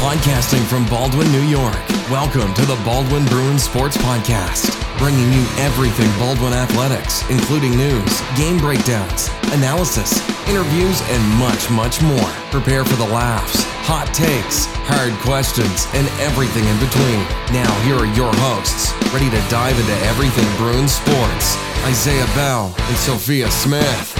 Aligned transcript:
Podcasting 0.00 0.64
from 0.64 0.86
Baldwin, 0.88 1.30
New 1.30 1.44
York. 1.44 1.76
Welcome 2.08 2.54
to 2.54 2.64
the 2.64 2.80
Baldwin 2.86 3.26
Bruins 3.26 3.64
Sports 3.64 3.98
Podcast, 3.98 4.72
bringing 4.96 5.30
you 5.30 5.44
everything 5.58 6.08
Baldwin 6.18 6.54
athletics, 6.54 7.20
including 7.28 7.76
news, 7.76 8.22
game 8.34 8.56
breakdowns, 8.56 9.28
analysis, 9.52 10.26
interviews, 10.48 11.02
and 11.12 11.22
much, 11.38 11.68
much 11.68 12.00
more. 12.00 12.32
Prepare 12.48 12.86
for 12.86 12.96
the 12.96 13.04
laughs, 13.12 13.62
hot 13.84 14.08
takes, 14.14 14.64
hard 14.88 15.12
questions, 15.20 15.84
and 15.92 16.08
everything 16.16 16.64
in 16.64 16.80
between. 16.80 17.20
Now, 17.52 17.68
here 17.84 18.00
are 18.00 18.08
your 18.16 18.32
hosts, 18.40 18.96
ready 19.12 19.28
to 19.28 19.40
dive 19.52 19.78
into 19.78 19.96
everything 20.08 20.48
Bruins 20.56 20.96
sports 20.96 21.60
Isaiah 21.84 22.24
Bell 22.32 22.74
and 22.74 22.96
Sophia 22.96 23.50
Smith. 23.50 24.16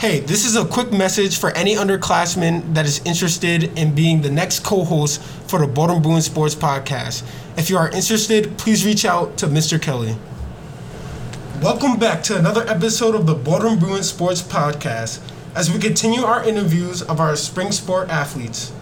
Hey, 0.00 0.20
this 0.20 0.46
is 0.46 0.56
a 0.56 0.64
quick 0.64 0.92
message 0.92 1.36
for 1.36 1.50
any 1.50 1.74
underclassmen 1.74 2.72
that 2.72 2.86
is 2.86 3.02
interested 3.04 3.64
in 3.78 3.94
being 3.94 4.22
the 4.22 4.30
next 4.30 4.60
co 4.60 4.82
host 4.82 5.20
for 5.20 5.58
the 5.58 5.66
Baldwin 5.66 6.00
Bruins 6.00 6.24
Sports 6.24 6.54
Podcast. 6.54 7.22
If 7.58 7.68
you 7.68 7.76
are 7.76 7.90
interested, 7.90 8.56
please 8.56 8.86
reach 8.86 9.04
out 9.04 9.36
to 9.36 9.46
Mr. 9.46 9.78
Kelly. 9.78 10.16
Welcome 11.60 11.98
back 11.98 12.22
to 12.22 12.38
another 12.38 12.66
episode 12.66 13.14
of 13.14 13.26
the 13.26 13.34
Baldwin 13.34 13.78
Bruins 13.78 14.08
Sports 14.08 14.40
Podcast 14.40 15.20
as 15.54 15.70
we 15.70 15.78
continue 15.78 16.22
our 16.22 16.42
interviews 16.48 17.02
of 17.02 17.20
our 17.20 17.36
spring 17.36 17.70
sport 17.70 18.08
athletes. 18.08 18.72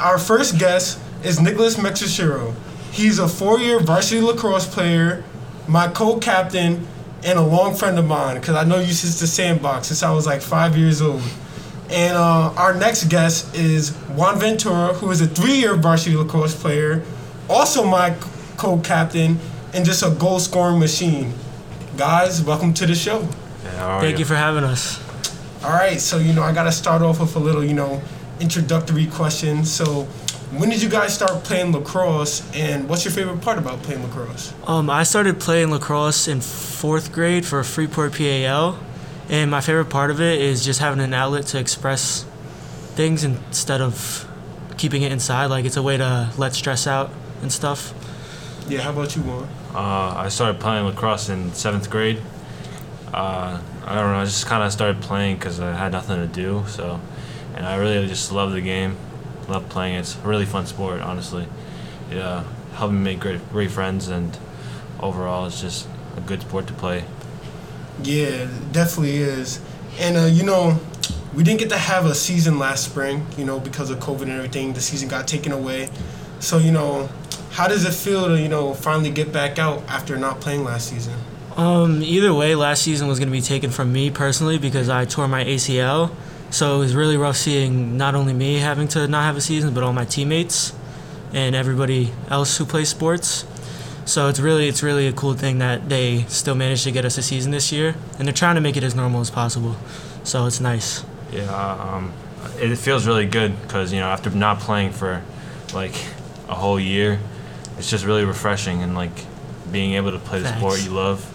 Our 0.00 0.18
first 0.18 0.58
guest 0.58 0.98
is 1.22 1.40
Nicholas 1.40 1.76
Mexishiro. 1.76 2.52
He's 2.90 3.20
a 3.20 3.28
four 3.28 3.60
year 3.60 3.78
varsity 3.78 4.20
lacrosse 4.20 4.66
player, 4.66 5.22
my 5.68 5.86
co 5.86 6.18
captain, 6.18 6.88
and 7.24 7.38
a 7.38 7.42
long 7.42 7.74
friend 7.74 7.98
of 7.98 8.06
mine 8.06 8.40
because 8.40 8.56
I 8.56 8.64
know 8.64 8.78
you 8.78 8.92
since 8.92 9.20
the 9.20 9.26
sandbox 9.26 9.88
since 9.88 10.02
I 10.02 10.10
was 10.12 10.26
like 10.26 10.40
five 10.40 10.76
years 10.76 11.00
old. 11.00 11.22
And 11.90 12.16
uh, 12.16 12.52
our 12.56 12.74
next 12.74 13.04
guest 13.04 13.54
is 13.54 13.90
Juan 14.16 14.38
Ventura, 14.38 14.94
who 14.94 15.10
is 15.10 15.20
a 15.20 15.26
three-year 15.26 15.76
varsity 15.76 16.16
lacrosse 16.16 16.54
player, 16.58 17.04
also 17.50 17.84
my 17.84 18.16
co-captain, 18.56 19.38
and 19.74 19.84
just 19.84 20.02
a 20.02 20.10
goal-scoring 20.10 20.78
machine. 20.78 21.34
Guys, 21.96 22.42
welcome 22.42 22.72
to 22.74 22.86
the 22.86 22.94
show. 22.94 23.28
Thank 24.00 24.18
you 24.18 24.24
for 24.24 24.36
having 24.36 24.64
us. 24.64 24.98
All 25.62 25.70
right, 25.70 26.00
so 26.00 26.18
you 26.18 26.32
know 26.32 26.42
I 26.42 26.52
got 26.52 26.64
to 26.64 26.72
start 26.72 27.02
off 27.02 27.20
with 27.20 27.36
a 27.36 27.38
little, 27.38 27.62
you 27.62 27.74
know, 27.74 28.00
introductory 28.40 29.06
question. 29.06 29.64
So, 29.64 30.08
when 30.58 30.68
did 30.68 30.82
you 30.82 30.88
guys 30.88 31.14
start 31.14 31.44
playing 31.44 31.72
lacrosse, 31.72 32.42
and 32.54 32.86
what's 32.88 33.04
your 33.04 33.12
favorite 33.12 33.40
part 33.40 33.56
about 33.56 33.82
playing 33.82 34.02
lacrosse? 34.02 34.52
Um, 34.66 34.90
I 34.90 35.02
started 35.02 35.40
playing 35.40 35.70
lacrosse 35.70 36.28
in 36.28 36.42
fourth 36.42 37.10
grade 37.10 37.46
for 37.46 37.64
Freeport 37.64 38.12
PAL, 38.12 38.78
and 39.30 39.50
my 39.50 39.62
favorite 39.62 39.86
part 39.88 40.10
of 40.10 40.20
it 40.20 40.40
is 40.40 40.62
just 40.62 40.80
having 40.80 41.00
an 41.00 41.14
outlet 41.14 41.46
to 41.46 41.58
express 41.58 42.26
things 42.94 43.24
instead 43.24 43.80
of 43.80 44.28
keeping 44.76 45.02
it 45.02 45.10
inside. 45.10 45.46
Like 45.46 45.64
it's 45.64 45.78
a 45.78 45.82
way 45.82 45.96
to 45.96 46.30
let 46.36 46.54
stress 46.54 46.86
out 46.86 47.10
and 47.40 47.50
stuff. 47.50 47.94
Yeah, 48.68 48.82
how 48.82 48.90
about 48.90 49.16
you, 49.16 49.22
Juan? 49.22 49.48
Uh, 49.74 50.14
I 50.18 50.28
started 50.28 50.60
playing 50.60 50.84
lacrosse 50.84 51.30
in 51.30 51.54
seventh 51.54 51.88
grade. 51.88 52.20
Uh, 53.12 53.58
I 53.86 53.94
don't 53.94 54.12
know. 54.12 54.18
I 54.18 54.24
just 54.24 54.46
kind 54.46 54.62
of 54.62 54.70
started 54.70 55.00
playing 55.02 55.36
because 55.36 55.60
I 55.60 55.72
had 55.72 55.92
nothing 55.92 56.16
to 56.16 56.26
do. 56.26 56.64
So, 56.68 57.00
and 57.54 57.66
I 57.66 57.76
really 57.76 58.06
just 58.06 58.32
love 58.32 58.52
the 58.52 58.60
game. 58.60 58.96
I 59.52 59.56
love 59.56 59.68
playing. 59.68 59.96
It's 59.96 60.16
a 60.16 60.26
really 60.26 60.46
fun 60.46 60.64
sport, 60.64 61.02
honestly. 61.02 61.46
It 62.10 62.16
uh, 62.16 62.42
helped 62.72 62.94
me 62.94 63.00
make 63.00 63.20
great, 63.20 63.46
great 63.50 63.70
friends, 63.70 64.08
and 64.08 64.38
overall, 64.98 65.44
it's 65.44 65.60
just 65.60 65.86
a 66.16 66.22
good 66.22 66.40
sport 66.40 66.66
to 66.68 66.72
play. 66.72 67.04
Yeah, 68.02 68.46
it 68.48 68.72
definitely 68.72 69.18
is. 69.18 69.60
And 70.00 70.16
uh, 70.16 70.20
you 70.24 70.42
know, 70.42 70.80
we 71.34 71.42
didn't 71.42 71.60
get 71.60 71.68
to 71.68 71.76
have 71.76 72.06
a 72.06 72.14
season 72.14 72.58
last 72.58 72.84
spring, 72.86 73.26
you 73.36 73.44
know, 73.44 73.60
because 73.60 73.90
of 73.90 73.98
COVID 73.98 74.22
and 74.22 74.30
everything. 74.30 74.72
The 74.72 74.80
season 74.80 75.10
got 75.10 75.28
taken 75.28 75.52
away. 75.52 75.90
So, 76.40 76.56
you 76.56 76.72
know, 76.72 77.10
how 77.50 77.68
does 77.68 77.84
it 77.84 77.92
feel 77.92 78.28
to, 78.28 78.40
you 78.40 78.48
know, 78.48 78.72
finally 78.72 79.10
get 79.10 79.34
back 79.34 79.58
out 79.58 79.82
after 79.86 80.16
not 80.16 80.40
playing 80.40 80.64
last 80.64 80.88
season? 80.88 81.12
Um, 81.56 82.02
either 82.02 82.32
way, 82.32 82.54
last 82.54 82.82
season 82.82 83.06
was 83.06 83.18
going 83.18 83.28
to 83.28 83.32
be 83.32 83.42
taken 83.42 83.70
from 83.70 83.92
me 83.92 84.10
personally 84.10 84.56
because 84.56 84.88
I 84.88 85.04
tore 85.04 85.28
my 85.28 85.44
ACL. 85.44 86.10
So 86.52 86.76
it 86.76 86.78
was 86.80 86.94
really 86.94 87.16
rough 87.16 87.38
seeing 87.38 87.96
not 87.96 88.14
only 88.14 88.34
me 88.34 88.56
having 88.58 88.86
to 88.88 89.08
not 89.08 89.24
have 89.24 89.38
a 89.38 89.40
season, 89.40 89.72
but 89.72 89.82
all 89.82 89.94
my 89.94 90.04
teammates 90.04 90.74
and 91.32 91.56
everybody 91.56 92.12
else 92.28 92.58
who 92.58 92.66
plays 92.66 92.90
sports. 92.90 93.46
So 94.04 94.28
it's 94.28 94.38
really 94.38 94.68
it's 94.68 94.82
really 94.82 95.06
a 95.06 95.14
cool 95.14 95.32
thing 95.32 95.60
that 95.60 95.88
they 95.88 96.24
still 96.24 96.54
managed 96.54 96.84
to 96.84 96.92
get 96.92 97.06
us 97.06 97.16
a 97.16 97.22
season 97.22 97.52
this 97.52 97.72
year, 97.72 97.94
and 98.18 98.28
they're 98.28 98.34
trying 98.34 98.56
to 98.56 98.60
make 98.60 98.76
it 98.76 98.84
as 98.84 98.94
normal 98.94 99.22
as 99.22 99.30
possible. 99.30 99.76
So 100.24 100.44
it's 100.44 100.60
nice. 100.60 101.04
Yeah, 101.32 101.50
um, 101.54 102.12
it 102.58 102.76
feels 102.76 103.06
really 103.06 103.26
good 103.26 103.58
because 103.62 103.90
you 103.90 104.00
know 104.00 104.08
after 104.08 104.28
not 104.28 104.60
playing 104.60 104.92
for 104.92 105.22
like 105.72 105.94
a 106.48 106.54
whole 106.54 106.78
year, 106.78 107.18
it's 107.78 107.88
just 107.88 108.04
really 108.04 108.26
refreshing 108.26 108.82
and 108.82 108.94
like 108.94 109.24
being 109.70 109.94
able 109.94 110.10
to 110.10 110.18
play 110.18 110.40
the 110.40 110.54
sport 110.54 110.84
you 110.84 110.90
love. 110.90 111.26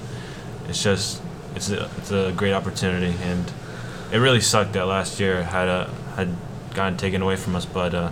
It's 0.70 0.84
just 0.84 1.24
it's 1.56 1.72
a, 1.72 1.90
it's 1.98 2.12
a 2.12 2.34
great 2.38 2.54
opportunity 2.54 3.16
and 3.24 3.52
it 4.12 4.18
really 4.18 4.42
sucked 4.42 4.74
that 4.74 4.86
last 4.86 5.20
year 5.20 5.44
had 5.44 5.68
a 5.68 5.90
had 6.16 6.30
gotten 6.74 6.98
taken 6.98 7.22
away 7.22 7.36
from 7.36 7.56
us, 7.56 7.66
but 7.66 7.94
uh, 7.94 8.12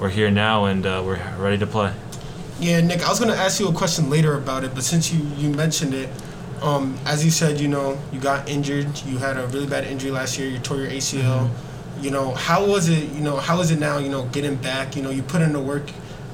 we're 0.00 0.08
here 0.08 0.30
now 0.30 0.64
and 0.64 0.86
uh, 0.86 1.02
we're 1.04 1.20
ready 1.38 1.58
to 1.58 1.66
play. 1.66 1.92
Yeah, 2.60 2.80
Nick, 2.80 3.04
I 3.04 3.08
was 3.08 3.20
going 3.20 3.30
to 3.30 3.38
ask 3.38 3.60
you 3.60 3.68
a 3.68 3.72
question 3.72 4.10
later 4.10 4.36
about 4.36 4.64
it, 4.64 4.74
but 4.74 4.82
since 4.82 5.12
you, 5.12 5.22
you 5.36 5.50
mentioned 5.50 5.94
it, 5.94 6.08
um, 6.60 6.98
as 7.06 7.24
you 7.24 7.30
said, 7.30 7.60
you 7.60 7.68
know, 7.68 7.96
you 8.12 8.18
got 8.18 8.48
injured. 8.48 8.86
You 9.06 9.18
had 9.18 9.36
a 9.36 9.46
really 9.48 9.66
bad 9.66 9.84
injury 9.84 10.10
last 10.10 10.38
year. 10.38 10.48
You 10.48 10.58
tore 10.58 10.78
your 10.78 10.90
ACL. 10.90 11.50
You 12.00 12.10
know, 12.10 12.32
how 12.32 12.66
was 12.66 12.88
it, 12.88 13.10
you 13.10 13.20
know, 13.20 13.36
how 13.36 13.60
is 13.60 13.70
it 13.70 13.78
now, 13.78 13.98
you 13.98 14.08
know, 14.08 14.24
getting 14.26 14.56
back? 14.56 14.96
You 14.96 15.02
know, 15.02 15.10
you 15.10 15.22
put 15.22 15.40
in 15.40 15.52
the 15.52 15.60
work. 15.60 15.88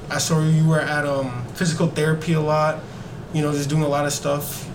I 0.09 0.17
saw 0.17 0.43
you 0.43 0.67
were 0.67 0.79
at 0.79 1.05
um, 1.05 1.45
physical 1.53 1.87
therapy 1.87 2.33
a 2.33 2.41
lot, 2.41 2.79
you 3.33 3.41
know, 3.41 3.51
just 3.51 3.69
doing 3.69 3.83
a 3.83 3.87
lot 3.87 4.05
of 4.05 4.13
stuff. 4.13 4.67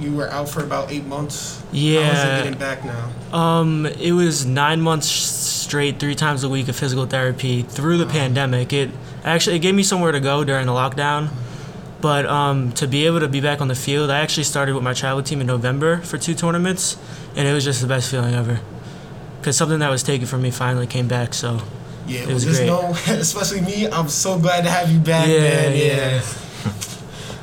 You 0.00 0.12
were 0.14 0.28
out 0.30 0.48
for 0.48 0.62
about 0.62 0.90
eight 0.90 1.06
months. 1.06 1.60
How 1.70 1.76
is 1.76 1.80
Yeah. 1.82 2.36
it 2.38 2.42
getting 2.44 2.58
back 2.58 2.84
now? 2.84 3.36
Um, 3.38 3.86
it 3.86 4.12
was 4.12 4.44
nine 4.44 4.80
months 4.80 5.08
straight, 5.08 5.98
three 6.00 6.14
times 6.14 6.42
a 6.44 6.48
week 6.48 6.68
of 6.68 6.76
physical 6.76 7.06
therapy 7.06 7.62
through 7.62 7.98
the 7.98 8.06
pandemic. 8.06 8.72
It 8.72 8.90
actually 9.24 9.56
it 9.56 9.60
gave 9.60 9.74
me 9.74 9.82
somewhere 9.82 10.12
to 10.12 10.20
go 10.20 10.44
during 10.44 10.66
the 10.66 10.72
lockdown. 10.72 11.28
But 12.00 12.26
um, 12.26 12.72
to 12.72 12.86
be 12.86 13.06
able 13.06 13.20
to 13.20 13.28
be 13.28 13.40
back 13.40 13.60
on 13.62 13.68
the 13.68 13.74
field, 13.74 14.10
I 14.10 14.18
actually 14.20 14.44
started 14.44 14.74
with 14.74 14.84
my 14.84 14.92
travel 14.92 15.22
team 15.22 15.40
in 15.40 15.46
November 15.46 15.98
for 16.02 16.18
two 16.18 16.34
tournaments, 16.34 16.98
and 17.34 17.48
it 17.48 17.52
was 17.54 17.64
just 17.64 17.80
the 17.80 17.86
best 17.86 18.10
feeling 18.10 18.34
ever. 18.34 18.60
Because 19.40 19.56
something 19.56 19.78
that 19.78 19.88
was 19.90 20.02
taken 20.02 20.26
from 20.26 20.42
me 20.42 20.50
finally 20.50 20.86
came 20.86 21.08
back. 21.08 21.32
So 21.34 21.60
Yeah, 22.06 22.20
It 22.20 22.26
well, 22.26 22.34
was 22.34 22.44
just 22.44 22.58
great. 22.58 22.66
know, 22.66 22.90
especially 23.08 23.62
me, 23.62 23.88
I'm 23.88 24.08
so 24.10 24.38
glad 24.38 24.64
to 24.64 24.70
have 24.70 24.90
you 24.90 24.98
back, 24.98 25.28
Yeah, 25.28 25.40
man. 25.40 25.72
Yeah. 25.76 26.20
yeah. 26.20 26.22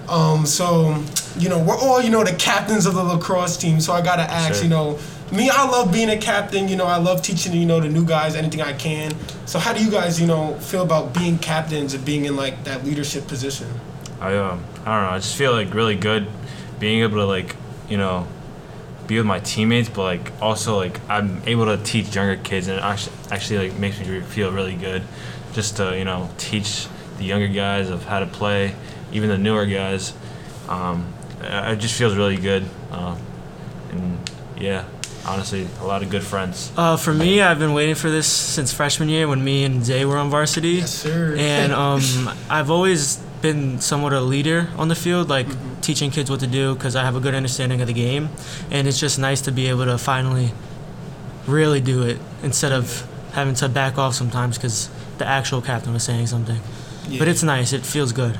um, 0.09 0.45
so 0.45 1.01
you 1.37 1.49
know, 1.49 1.59
we're 1.59 1.77
all 1.77 2.01
you 2.01 2.09
know 2.09 2.23
the 2.23 2.33
captains 2.35 2.85
of 2.85 2.95
the 2.95 3.03
lacrosse 3.03 3.57
team. 3.57 3.79
So 3.79 3.93
I 3.93 4.01
gotta 4.01 4.23
ask, 4.23 4.55
Sure. 4.55 4.63
you 4.63 4.69
know, 4.69 4.99
me, 5.31 5.49
I 5.49 5.65
love 5.69 5.91
being 5.93 6.09
a 6.09 6.17
captain. 6.17 6.67
You 6.67 6.75
know, 6.75 6.85
I 6.85 6.97
love 6.97 7.21
teaching 7.21 7.53
you 7.53 7.65
know 7.65 7.79
the 7.79 7.89
new 7.89 8.05
guys 8.05 8.35
anything 8.35 8.61
I 8.61 8.73
can. 8.73 9.13
So 9.45 9.59
how 9.59 9.73
do 9.73 9.83
you 9.83 9.89
guys, 9.91 10.19
you 10.19 10.27
know, 10.27 10.55
feel 10.59 10.81
about 10.83 11.13
being 11.13 11.37
captains 11.39 11.93
and 11.93 12.03
being 12.05 12.25
in 12.25 12.35
like 12.35 12.63
that 12.65 12.83
leadership 12.85 13.27
position? 13.27 13.67
I 14.19 14.35
um 14.37 14.63
I 14.85 14.95
don't 14.95 15.03
know. 15.09 15.15
I 15.15 15.17
just 15.19 15.35
feel 15.35 15.51
like 15.53 15.73
really 15.73 15.95
good 15.95 16.27
being 16.79 17.01
able 17.03 17.17
to 17.17 17.25
like 17.25 17.55
you 17.89 17.97
know 17.97 18.27
be 19.07 19.17
with 19.17 19.25
my 19.25 19.39
teammates, 19.39 19.89
but 19.89 20.03
like 20.03 20.31
also 20.41 20.77
like 20.77 20.99
I'm 21.09 21.41
able 21.45 21.65
to 21.65 21.81
teach 21.83 22.13
younger 22.15 22.35
kids, 22.37 22.67
and 22.67 22.77
it 22.77 22.83
actually 22.83 23.15
actually 23.31 23.69
like 23.69 23.79
makes 23.79 23.99
me 23.99 24.21
feel 24.21 24.51
really 24.51 24.75
good 24.75 25.03
just 25.53 25.77
to 25.77 25.97
you 25.97 26.05
know 26.05 26.29
teach 26.37 26.87
the 27.17 27.23
younger 27.25 27.47
guys 27.47 27.89
of 27.89 28.05
how 28.05 28.19
to 28.19 28.25
play, 28.25 28.73
even 29.11 29.29
the 29.29 29.37
newer 29.37 29.65
guys. 29.65 30.13
Um, 30.69 31.13
it 31.43 31.73
it 31.73 31.79
just 31.79 31.95
feels 31.97 32.15
really 32.15 32.37
good, 32.37 32.65
uh, 32.91 33.15
and 33.91 34.29
yeah, 34.57 34.85
honestly, 35.25 35.67
a 35.81 35.85
lot 35.85 36.03
of 36.03 36.09
good 36.09 36.23
friends. 36.23 36.71
uh, 36.77 36.97
for 36.97 37.13
me, 37.13 37.41
I've 37.41 37.59
been 37.59 37.73
waiting 37.73 37.95
for 37.95 38.09
this 38.09 38.27
since 38.27 38.73
freshman 38.73 39.09
year 39.09 39.27
when 39.27 39.43
me 39.43 39.63
and 39.63 39.83
Zay 39.85 40.05
were 40.05 40.17
on 40.17 40.29
varsity. 40.29 40.75
Yes, 40.79 40.91
sir. 40.93 41.35
and 41.37 41.71
um, 41.85 42.01
I've 42.49 42.69
always 42.69 43.17
been 43.41 43.79
somewhat 43.81 44.13
a 44.13 44.21
leader 44.21 44.69
on 44.77 44.87
the 44.87 44.95
field, 44.95 45.29
like 45.29 45.47
teaching 45.81 46.11
kids 46.11 46.29
what 46.29 46.39
to 46.41 46.47
do 46.47 46.75
because 46.75 46.95
I 46.95 47.03
have 47.03 47.15
a 47.15 47.19
good 47.19 47.33
understanding 47.33 47.81
of 47.81 47.87
the 47.87 47.93
game, 47.93 48.29
and 48.69 48.87
it's 48.87 48.99
just 48.99 49.17
nice 49.19 49.41
to 49.41 49.51
be 49.51 49.67
able 49.67 49.85
to 49.85 49.97
finally 49.97 50.51
really 51.47 51.81
do 51.81 52.03
it 52.03 52.19
instead 52.43 52.71
of 52.71 53.07
having 53.33 53.55
to 53.55 53.67
back 53.69 53.97
off 53.97 54.13
sometimes 54.13 54.57
because 54.57 54.89
the 55.17 55.25
actual 55.25 55.61
captain 55.61 55.93
was 55.93 56.03
saying 56.03 56.27
something. 56.27 56.59
Yeah. 57.07 57.19
But 57.19 57.27
it's 57.27 57.43
nice; 57.43 57.73
it 57.73 57.85
feels 57.85 58.11
good. 58.11 58.37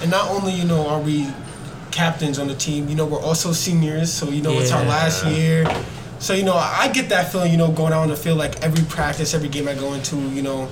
And 0.00 0.10
not 0.10 0.30
only, 0.30 0.52
you 0.52 0.64
know, 0.64 0.88
are 0.88 1.00
we 1.00 1.28
captains 2.00 2.38
on 2.38 2.46
the 2.46 2.54
team, 2.54 2.88
you 2.88 2.94
know, 2.94 3.06
we're 3.06 3.20
also 3.22 3.52
seniors. 3.52 4.12
So, 4.12 4.28
you 4.28 4.42
know, 4.42 4.58
it's 4.60 4.70
our 4.70 4.84
last 4.84 5.24
year. 5.26 5.64
So, 6.18 6.34
you 6.34 6.44
know, 6.44 6.54
I 6.54 6.88
get 6.92 7.08
that 7.08 7.32
feeling, 7.32 7.50
you 7.50 7.56
know, 7.58 7.70
going 7.72 7.92
out 7.92 8.02
on 8.02 8.08
the 8.08 8.16
field, 8.16 8.38
like 8.38 8.62
every 8.62 8.84
practice, 8.84 9.32
every 9.34 9.48
game 9.48 9.66
I 9.66 9.74
go 9.74 9.94
into, 9.94 10.16
you 10.16 10.42
know, 10.42 10.68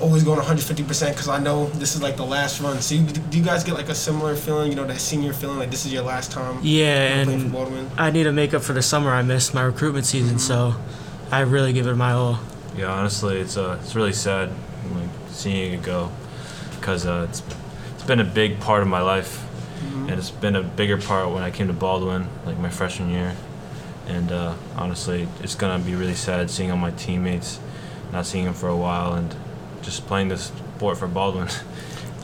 always 0.00 0.24
going 0.24 0.40
150% 0.40 1.10
because 1.10 1.28
I 1.28 1.38
know 1.38 1.66
this 1.66 1.94
is 1.94 2.02
like 2.02 2.16
the 2.16 2.24
last 2.24 2.60
run. 2.60 2.80
So, 2.80 2.94
you, 2.94 3.02
do 3.06 3.38
you 3.38 3.44
guys 3.44 3.64
get 3.64 3.74
like 3.74 3.88
a 3.90 3.94
similar 3.94 4.34
feeling, 4.34 4.70
you 4.70 4.76
know, 4.76 4.86
that 4.86 5.00
senior 5.00 5.32
feeling, 5.34 5.58
like 5.58 5.70
this 5.70 5.84
is 5.84 5.92
your 5.92 6.02
last 6.04 6.32
time 6.32 6.58
Yeah, 6.62 7.24
playing 7.24 7.38
for 7.38 7.44
and 7.44 7.52
Baldwin? 7.52 7.90
I 7.98 8.10
need 8.10 8.24
to 8.24 8.32
make 8.32 8.54
up 8.54 8.62
for 8.62 8.72
the 8.72 8.82
summer 8.82 9.10
I 9.10 9.22
missed 9.22 9.52
my 9.54 9.62
recruitment 9.62 10.06
season, 10.06 10.38
so 10.38 10.74
I 11.30 11.40
really 11.40 11.72
give 11.72 11.86
it 11.86 11.94
my 11.96 12.12
all. 12.12 12.40
Yeah, 12.76 12.86
honestly, 12.92 13.38
it's 13.38 13.56
uh, 13.58 13.78
it's 13.82 13.94
really 13.94 14.14
sad, 14.14 14.48
like 14.94 15.08
seeing 15.28 15.74
it 15.74 15.82
go, 15.82 16.10
because 16.80 17.04
uh, 17.06 17.26
it's 17.28 17.42
it's 17.94 18.04
been 18.04 18.20
a 18.20 18.24
big 18.24 18.60
part 18.60 18.80
of 18.82 18.88
my 18.88 19.00
life, 19.02 19.46
and 20.08 20.10
it's 20.10 20.30
been 20.30 20.56
a 20.56 20.62
bigger 20.62 20.98
part 20.98 21.30
when 21.30 21.42
I 21.42 21.50
came 21.50 21.66
to 21.68 21.72
Baldwin, 21.72 22.28
like 22.46 22.58
my 22.58 22.70
freshman 22.70 23.10
year, 23.10 23.34
and 24.06 24.30
uh, 24.32 24.54
honestly, 24.76 25.28
it's 25.42 25.54
gonna 25.54 25.82
be 25.82 25.94
really 25.94 26.14
sad 26.14 26.50
seeing 26.50 26.70
all 26.70 26.76
my 26.76 26.90
teammates, 26.92 27.58
not 28.12 28.26
seeing 28.26 28.44
them 28.44 28.54
for 28.54 28.68
a 28.68 28.76
while, 28.76 29.14
and 29.14 29.34
just 29.82 30.06
playing 30.06 30.28
this 30.28 30.52
sport 30.76 30.98
for 30.98 31.08
Baldwin. 31.08 31.48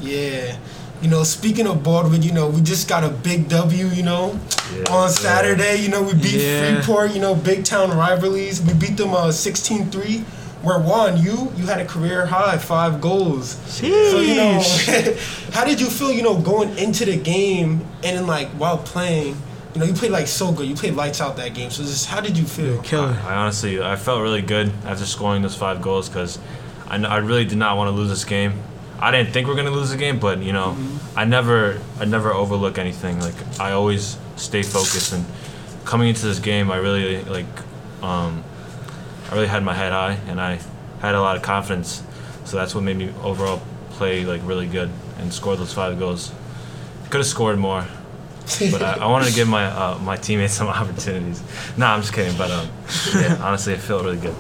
Yeah. 0.00 0.56
You 1.02 1.08
know, 1.10 1.24
speaking 1.24 1.66
of 1.66 1.82
Baldwin, 1.82 2.22
you 2.22 2.30
know, 2.32 2.48
we 2.48 2.60
just 2.60 2.88
got 2.88 3.02
a 3.02 3.08
big 3.08 3.48
W, 3.48 3.86
you 3.88 4.04
know, 4.04 4.38
Yeah, 4.72 4.84
on 4.92 5.02
yeah. 5.02 5.08
Saturday. 5.08 5.76
You 5.82 5.88
know, 5.88 6.02
we 6.02 6.14
beat 6.14 6.40
Yeah. 6.40 6.80
Freeport, 6.80 7.14
you 7.14 7.20
know, 7.20 7.34
big 7.34 7.64
town 7.64 7.90
rivalries. 7.90 8.62
We 8.62 8.74
beat 8.74 8.96
them 8.96 9.10
uh 9.12 9.32
16-3. 9.32 10.22
Where 10.62 10.78
Juan, 10.80 11.16
you 11.22 11.52
you 11.56 11.66
had 11.66 11.80
a 11.80 11.84
career 11.84 12.26
high, 12.26 12.58
five 12.58 13.00
goals. 13.00 13.50
So 13.70 13.86
you 14.20 14.34
know, 14.36 14.60
how 15.52 15.64
did 15.64 15.80
you 15.80 15.86
feel, 15.88 16.10
you 16.12 16.22
know, 16.22 16.40
going 16.40 16.76
into 16.78 17.04
the 17.04 17.16
game 17.16 17.80
and 18.02 18.16
then 18.16 18.26
like 18.26 18.48
while 18.50 18.78
playing? 18.78 19.36
You 19.74 19.80
know, 19.80 19.86
you 19.86 19.92
played 19.94 20.10
like 20.10 20.26
so 20.26 20.50
good. 20.50 20.66
You 20.66 20.74
played 20.74 20.94
lights 20.94 21.20
out 21.20 21.36
that 21.36 21.54
game. 21.54 21.70
So 21.70 21.82
just 21.82 22.06
how 22.06 22.20
did 22.20 22.36
you 22.36 22.44
feel? 22.44 22.80
Killer. 22.82 23.16
I 23.24 23.34
honestly, 23.36 23.80
I 23.80 23.94
felt 23.96 24.20
really 24.22 24.42
good 24.42 24.72
after 24.84 25.04
scoring 25.04 25.42
those 25.42 25.54
five 25.54 25.80
goals 25.80 26.08
because 26.08 26.38
I, 26.86 26.98
kn- 26.98 27.06
I 27.06 27.18
really 27.18 27.44
did 27.44 27.58
not 27.58 27.76
want 27.76 27.88
to 27.88 27.92
lose 27.92 28.08
this 28.08 28.24
game. 28.24 28.54
I 28.98 29.12
didn't 29.12 29.32
think 29.32 29.46
we 29.46 29.52
are 29.52 29.56
gonna 29.56 29.70
lose 29.70 29.90
the 29.90 29.96
game, 29.96 30.18
but 30.18 30.40
you 30.42 30.52
know, 30.52 30.76
I 31.14 31.24
never, 31.24 31.80
I 32.00 32.04
never 32.04 32.32
overlook 32.32 32.78
anything. 32.78 33.20
Like 33.20 33.60
I 33.60 33.70
always 33.72 34.18
stay 34.34 34.62
focused, 34.64 35.12
and 35.12 35.24
coming 35.84 36.08
into 36.08 36.26
this 36.26 36.40
game, 36.40 36.72
I 36.72 36.78
really 36.78 37.22
like, 37.22 37.46
um, 38.02 38.42
I 39.30 39.34
really 39.34 39.46
had 39.46 39.62
my 39.62 39.74
head 39.74 39.92
high, 39.92 40.18
and 40.28 40.40
I 40.40 40.58
had 41.00 41.14
a 41.14 41.20
lot 41.20 41.36
of 41.36 41.42
confidence. 41.42 42.02
So 42.44 42.56
that's 42.56 42.74
what 42.74 42.82
made 42.84 42.96
me 42.96 43.12
overall 43.22 43.60
play 43.90 44.24
like 44.24 44.40
really 44.44 44.66
good 44.66 44.90
and 45.18 45.32
score 45.32 45.56
those 45.56 45.72
five 45.72 45.98
goals. 45.98 46.32
Could 47.10 47.18
have 47.18 47.26
scored 47.26 47.58
more, 47.58 47.86
but 48.70 48.82
I, 48.82 48.92
I 49.00 49.06
wanted 49.06 49.26
to 49.28 49.34
give 49.34 49.48
my 49.48 49.66
uh, 49.66 49.98
my 49.98 50.16
teammates 50.16 50.54
some 50.60 50.68
opportunities. 50.68 51.42
Nah, 51.76 51.94
I'm 51.94 52.00
just 52.00 52.12
kidding. 52.14 52.36
But 52.38 52.50
um, 52.50 52.68
yeah, 53.14 53.38
honestly, 53.42 53.74
it 53.74 53.80
felt 53.80 54.04
really 54.04 54.18
good. 54.18 54.34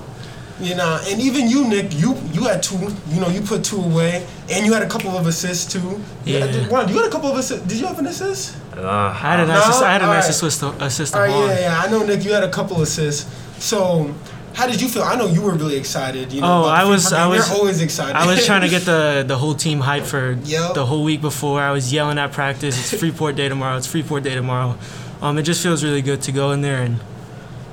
You 0.60 0.74
know, 0.74 0.98
and 1.06 1.20
even 1.20 1.48
you, 1.48 1.68
Nick, 1.68 1.94
you 1.94 2.16
you 2.32 2.44
had 2.44 2.62
two. 2.62 2.78
You 3.08 3.20
know, 3.20 3.28
you 3.28 3.42
put 3.42 3.62
two 3.64 3.80
away, 3.80 4.26
and 4.50 4.66
you 4.66 4.72
had 4.72 4.82
a 4.82 4.88
couple 4.88 5.10
of 5.16 5.26
assists 5.26 5.70
too. 5.72 6.00
Yeah. 6.24 6.46
did- 6.46 6.70
Juan, 6.70 6.88
you 6.88 6.96
had 6.96 7.06
a 7.06 7.10
couple 7.10 7.30
of 7.30 7.38
assists. 7.38 7.64
Did 7.66 7.78
you 7.78 7.86
have 7.86 7.98
an 7.98 8.06
assist? 8.06 8.56
Uh, 8.76 8.80
I 8.88 9.12
had 9.12 9.40
a 9.40 9.46
No? 9.46 9.54
nice, 9.54 9.82
I 9.82 9.92
had 9.92 10.02
a 10.02 10.06
nice 10.06 10.24
Alright. 10.24 10.30
assist, 10.30 10.62
assist 10.80 11.14
All 11.14 11.20
right, 11.22 11.30
yeah, 11.30 11.60
yeah. 11.60 11.82
I 11.84 11.90
know, 11.90 12.04
Nick. 12.04 12.24
You 12.24 12.32
had 12.32 12.42
a 12.44 12.50
couple 12.50 12.76
of 12.76 12.82
assists. 12.82 13.26
So, 13.64 14.14
how 14.54 14.66
did 14.66 14.80
you 14.80 14.88
feel? 14.88 15.02
I 15.02 15.14
know 15.16 15.26
you 15.26 15.42
were 15.42 15.52
really 15.54 15.76
excited. 15.76 16.32
You 16.32 16.40
know, 16.40 16.64
Oh, 16.64 16.68
I 16.68 16.84
was- 16.84 17.12
I 17.12 17.26
was- 17.26 17.48
You're 17.48 17.58
always 17.58 17.80
excited. 17.80 18.16
I 18.16 18.26
was 18.26 18.44
trying 18.44 18.62
to 18.62 18.68
get 18.68 18.84
the 18.92 19.24
the 19.26 19.36
whole 19.38 19.54
team 19.54 19.80
hyped 19.82 20.06
for 20.06 20.36
Yep. 20.44 20.74
the 20.74 20.86
whole 20.86 21.04
week 21.04 21.20
before. 21.20 21.60
I 21.62 21.70
was 21.70 21.92
yelling 21.92 22.18
at 22.18 22.32
practice. 22.32 22.76
It's 22.78 22.98
Freeport 23.00 23.36
Day 23.36 23.48
tomorrow. 23.48 23.76
It's 23.76 23.86
Freeport 23.86 24.22
Day 24.24 24.34
tomorrow. 24.34 24.76
Um, 25.22 25.38
it 25.38 25.42
just 25.42 25.62
feels 25.62 25.82
really 25.84 26.02
good 26.02 26.20
to 26.22 26.32
go 26.32 26.52
in 26.52 26.60
there 26.62 26.82
and 26.82 27.00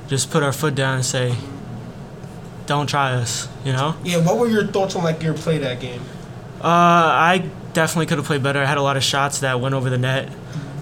just 0.07 0.29
put 0.31 0.41
our 0.43 0.53
foot 0.53 0.75
down 0.75 0.95
and 0.95 1.05
say, 1.05 1.35
"Don't 2.65 2.87
try 2.87 3.13
us," 3.13 3.47
you 3.63 3.73
know. 3.73 3.95
yeah. 4.03 4.17
What 4.17 4.37
were 4.37 4.47
your 4.47 4.65
thoughts 4.67 4.95
on 4.95 5.03
like 5.03 5.21
your 5.21 5.33
play 5.33 5.57
that 5.59 5.79
game? 5.79 6.01
Uh, 6.63 6.67
I 6.67 7.43
definitely 7.73 8.07
could 8.07 8.17
have 8.17 8.25
played 8.25 8.41
better. 8.41 8.61
I 8.61 8.65
had 8.65 8.77
a 8.77 8.81
lot 8.81 8.97
of 8.97 9.03
shots 9.03 9.39
that 9.39 9.59
went 9.59 9.75
over 9.75 9.89
the 9.89 9.97
net. 9.99 10.29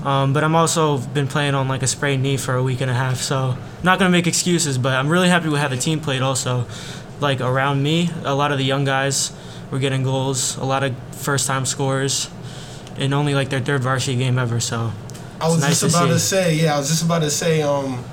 Um, 0.04 0.34
but 0.34 0.44
I'm 0.44 0.56
also 0.56 0.98
been 0.98 1.28
playing 1.28 1.56
on 1.56 1.68
like 1.70 1.82
a 1.82 1.88
sprained 1.88 2.24
knee 2.24 2.36
for 2.38 2.56
a 2.56 2.64
week 2.64 2.82
and 2.82 2.92
a 2.92 2.94
half, 2.94 3.18
so 3.18 3.58
not 3.84 4.00
gonna 4.00 4.12
make 4.12 4.28
excuses. 4.28 4.78
But 4.78 4.94
I'm 4.96 5.08
really 5.08 5.30
happy 5.30 5.48
with 5.50 5.62
how 5.62 5.70
the 5.70 5.78
team 5.78 6.02
played. 6.02 6.22
Also, 6.22 6.66
like 7.22 7.40
around 7.40 7.82
me, 7.82 8.10
a 8.26 8.36
lot 8.36 8.52
of 8.52 8.58
the 8.58 8.66
young 8.66 8.84
guys 8.84 9.32
were 9.72 9.80
getting 9.80 10.04
goals. 10.04 10.58
A 10.58 10.66
lot 10.66 10.84
of 10.84 10.94
first-time 11.16 11.66
scorers, 11.66 12.30
and 12.98 13.14
only 13.14 13.34
like 13.34 13.50
their 13.50 13.62
third 13.62 13.82
varsity 13.82 14.18
game 14.18 14.38
ever. 14.38 14.60
So 14.60 14.92
I 15.40 15.48
was 15.48 15.62
nice 15.62 15.80
just 15.80 15.96
to 15.96 16.04
about 16.04 16.14
to 16.14 16.20
see. 16.20 16.36
say, 16.36 16.56
yeah, 16.56 16.76
I 16.76 16.78
was 16.80 16.90
just 16.90 17.04
about 17.04 17.20
to 17.22 17.30
say, 17.30 17.62
um, 17.62 18.04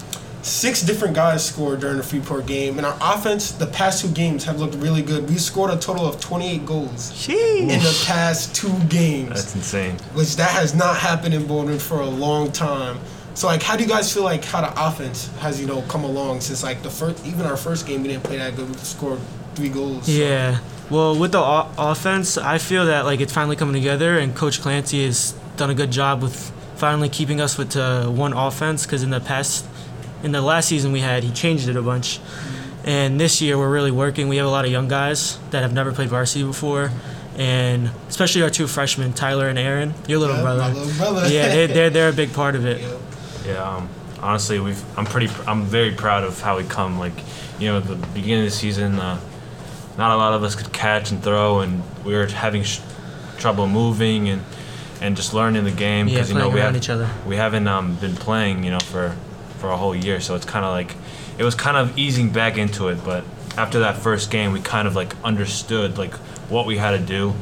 six 0.43 0.83
different 0.83 1.15
guys 1.15 1.45
scored 1.45 1.81
during 1.81 1.97
the 1.99 2.03
Freeport 2.03 2.47
game, 2.47 2.79
and 2.79 2.87
our 2.87 2.97
offense, 3.01 3.53
the 3.53 3.67
past 3.67 4.03
two 4.05 4.11
games, 4.13 4.45
have 4.45 4.59
looked 4.59 4.75
really 4.77 5.03
good. 5.03 5.29
We 5.29 5.37
scored 5.37 5.71
a 5.71 5.77
total 5.77 6.07
of 6.07 6.21
28 6.21 6.65
goals 6.67 7.29
in 7.29 7.69
the 7.69 8.05
past 8.07 8.55
two 8.55 8.73
games. 8.89 9.29
that's 9.31 9.55
insane. 9.55 9.97
which 10.15 10.37
that 10.37 10.51
has 10.51 10.75
not 10.75 10.97
happened 10.97 11.35
in 11.35 11.47
Baldwin 11.47 11.79
for 11.79 12.01
a 12.01 12.07
long 12.09 12.51
time. 12.53 12.99
So 13.35 13.47
like, 13.47 13.63
how 13.63 13.77
do 13.77 13.83
you 13.85 13.89
guys 13.89 14.13
feel 14.13 14.25
like 14.25 14.45
how 14.45 14.61
the 14.61 14.73
offense 14.89 15.29
has 15.39 15.61
you 15.61 15.67
know 15.67 15.83
come 15.83 16.05
along 16.05 16.41
since 16.41 16.63
like 16.63 16.83
the 16.83 16.91
first 16.91 17.25
even 17.25 17.47
our 17.47 17.57
first 17.57 17.87
game 17.87 18.03
we 18.03 18.09
didn't 18.09 18.25
play 18.25 18.37
that 18.39 18.57
good. 18.57 18.69
We 18.69 18.75
scored 18.79 19.21
three 19.55 19.69
goals. 19.69 20.07
so- 20.07 20.13
Yeah. 20.13 20.59
Well, 20.91 21.17
with 21.17 21.31
the 21.33 21.39
o- 21.39 21.69
offense, 21.79 22.37
I 22.37 22.59
feel 22.59 22.87
that 22.87 23.05
like 23.05 23.21
it's 23.21 23.33
finally 23.33 23.55
coming 23.57 23.75
together, 23.75 24.19
and 24.19 24.35
Coach 24.35 24.61
Clancy 24.61 25.05
has 25.07 25.33
done 25.57 25.71
a 25.71 25.75
good 25.75 25.93
job 25.93 26.21
with 26.23 26.51
finally 26.75 27.09
keeping 27.09 27.41
us 27.41 27.57
with 27.57 27.77
uh, 27.77 28.09
one 28.09 28.33
offense. 28.33 28.85
Because 28.87 29.05
in 29.05 29.11
the 29.11 29.21
past, 29.21 29.65
in 30.23 30.33
the 30.33 30.41
last 30.43 30.69
season 30.69 30.93
we 30.93 31.01
had, 31.01 31.23
he 31.25 31.31
changed 31.33 31.69
it 31.69 31.77
a 31.77 31.83
bunch, 31.83 32.21
and 32.85 33.19
this 33.21 33.41
year 33.41 33.57
we're 33.59 33.71
really 33.71 33.91
working. 33.91 34.29
We 34.29 34.37
have 34.37 34.47
a 34.47 34.51
lot 34.51 34.65
of 34.65 34.71
young 34.71 34.89
guys 34.89 35.39
that 35.51 35.63
have 35.63 35.73
never 35.73 35.93
played 35.93 36.09
varsity 36.09 36.45
before, 36.45 36.91
and 37.37 37.91
especially 38.09 38.43
our 38.43 38.51
two 38.51 38.67
freshmen, 38.67 39.13
Tyler 39.13 39.49
and 39.49 39.59
Aaron, 39.59 39.95
your 40.09 40.19
little 40.19 40.37
Yeah, 40.37 40.43
brother. 40.43 40.61
my 40.61 40.73
little 40.73 40.95
brother. 40.99 41.29
yeah, 41.29 41.49
they're, 41.49 41.67
they're 41.75 41.91
they're 41.91 42.09
a 42.11 42.13
big 42.13 42.33
part 42.33 42.55
of 42.55 42.67
it. 42.67 42.81
Yeah. 42.81 42.97
Yeah, 43.47 43.77
um, 43.77 43.89
honestly, 44.21 44.61
we've. 44.61 44.83
I'm 44.99 45.07
pretty. 45.07 45.33
I'm 45.47 45.63
very 45.65 45.93
proud 45.93 46.25
of 46.25 46.41
how 46.43 46.59
we 46.59 46.65
come. 46.65 46.99
Like, 46.99 47.15
you 47.59 47.69
know, 47.69 47.79
at 47.79 47.85
the 47.87 47.97
beginning 47.97 48.45
of 48.45 48.51
the 48.51 48.57
season, 48.57 48.99
uh, 49.01 49.19
not 49.97 50.13
a 50.13 50.17
lot 50.17 50.35
of 50.35 50.43
us 50.45 50.55
could 50.55 50.73
catch 50.73 51.11
and 51.11 51.23
throw, 51.23 51.61
and 51.61 51.83
we 52.05 52.13
were 52.13 52.27
having 52.27 52.63
sh- 52.63 52.81
trouble 53.39 53.67
moving 53.67 54.29
and 54.29 54.43
and 55.01 55.17
just 55.17 55.33
learning 55.33 55.65
the 55.65 55.71
game 55.71 56.07
Yeah, 56.09 56.27
you 56.27 56.35
know 56.35 56.51
we 56.51 56.57
around 56.61 56.75
have, 56.75 56.77
each 56.77 56.91
other. 56.91 57.09
we 57.27 57.37
haven't 57.37 57.67
um, 57.67 57.95
been 57.97 58.15
playing 58.15 58.63
you 58.65 58.71
know 58.71 58.81
for 58.81 59.17
for 59.61 59.71
a 59.71 59.77
whole 59.77 59.95
year, 59.95 60.21
so 60.21 60.35
it's 60.35 60.47
kind 60.47 60.65
of 60.65 60.73
like 60.73 60.97
it 61.39 61.45
was 61.45 61.55
kind 61.55 61.77
of 61.77 61.97
easing 61.99 62.31
back 62.31 62.57
into 62.57 62.89
it. 62.89 63.05
But 63.05 63.25
after 63.57 63.81
that 63.81 63.97
first 63.97 64.31
game, 64.31 64.53
we 64.53 64.61
kind 64.61 64.89
of 64.89 64.97
like 64.97 65.15
understood 65.23 65.99
like 65.99 66.15
what 66.49 66.67
we 66.67 66.79
had 66.79 66.93
to 66.93 67.05
do, 67.05 67.35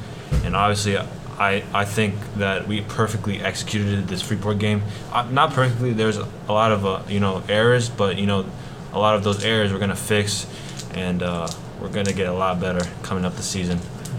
and 0.44 0.54
obviously. 0.56 0.98
I, 1.40 1.62
I 1.72 1.84
think 1.84 2.16
that 2.38 2.66
we 2.66 2.80
perfectly 2.80 3.40
executed 3.40 4.08
this 4.08 4.22
Freeport 4.22 4.58
game. 4.58 4.82
Uh, 5.12 5.22
not 5.30 5.52
perfectly. 5.52 5.92
There's 5.92 6.16
a 6.16 6.26
lot 6.48 6.72
of 6.72 6.84
uh, 6.84 7.02
you 7.08 7.20
know 7.20 7.44
errors, 7.48 7.88
but 7.88 8.18
you 8.18 8.26
know 8.26 8.44
a 8.92 8.98
lot 8.98 9.14
of 9.14 9.22
those 9.22 9.44
errors 9.44 9.72
we're 9.72 9.78
gonna 9.78 9.94
fix, 9.94 10.48
and 10.94 11.22
uh, 11.22 11.46
we're 11.80 11.90
gonna 11.90 12.12
get 12.12 12.28
a 12.28 12.32
lot 12.32 12.60
better 12.60 12.84
coming 13.04 13.24
up 13.24 13.36
the 13.36 13.42
season. 13.42 13.78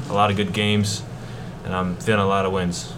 A 0.10 0.14
lot 0.14 0.32
of 0.32 0.38
good 0.38 0.54
games, 0.54 1.04
and 1.66 1.76
I'm 1.76 1.98
feeling 1.98 2.22
a 2.22 2.28
lot 2.28 2.46
of 2.46 2.54
wins. 2.54 2.94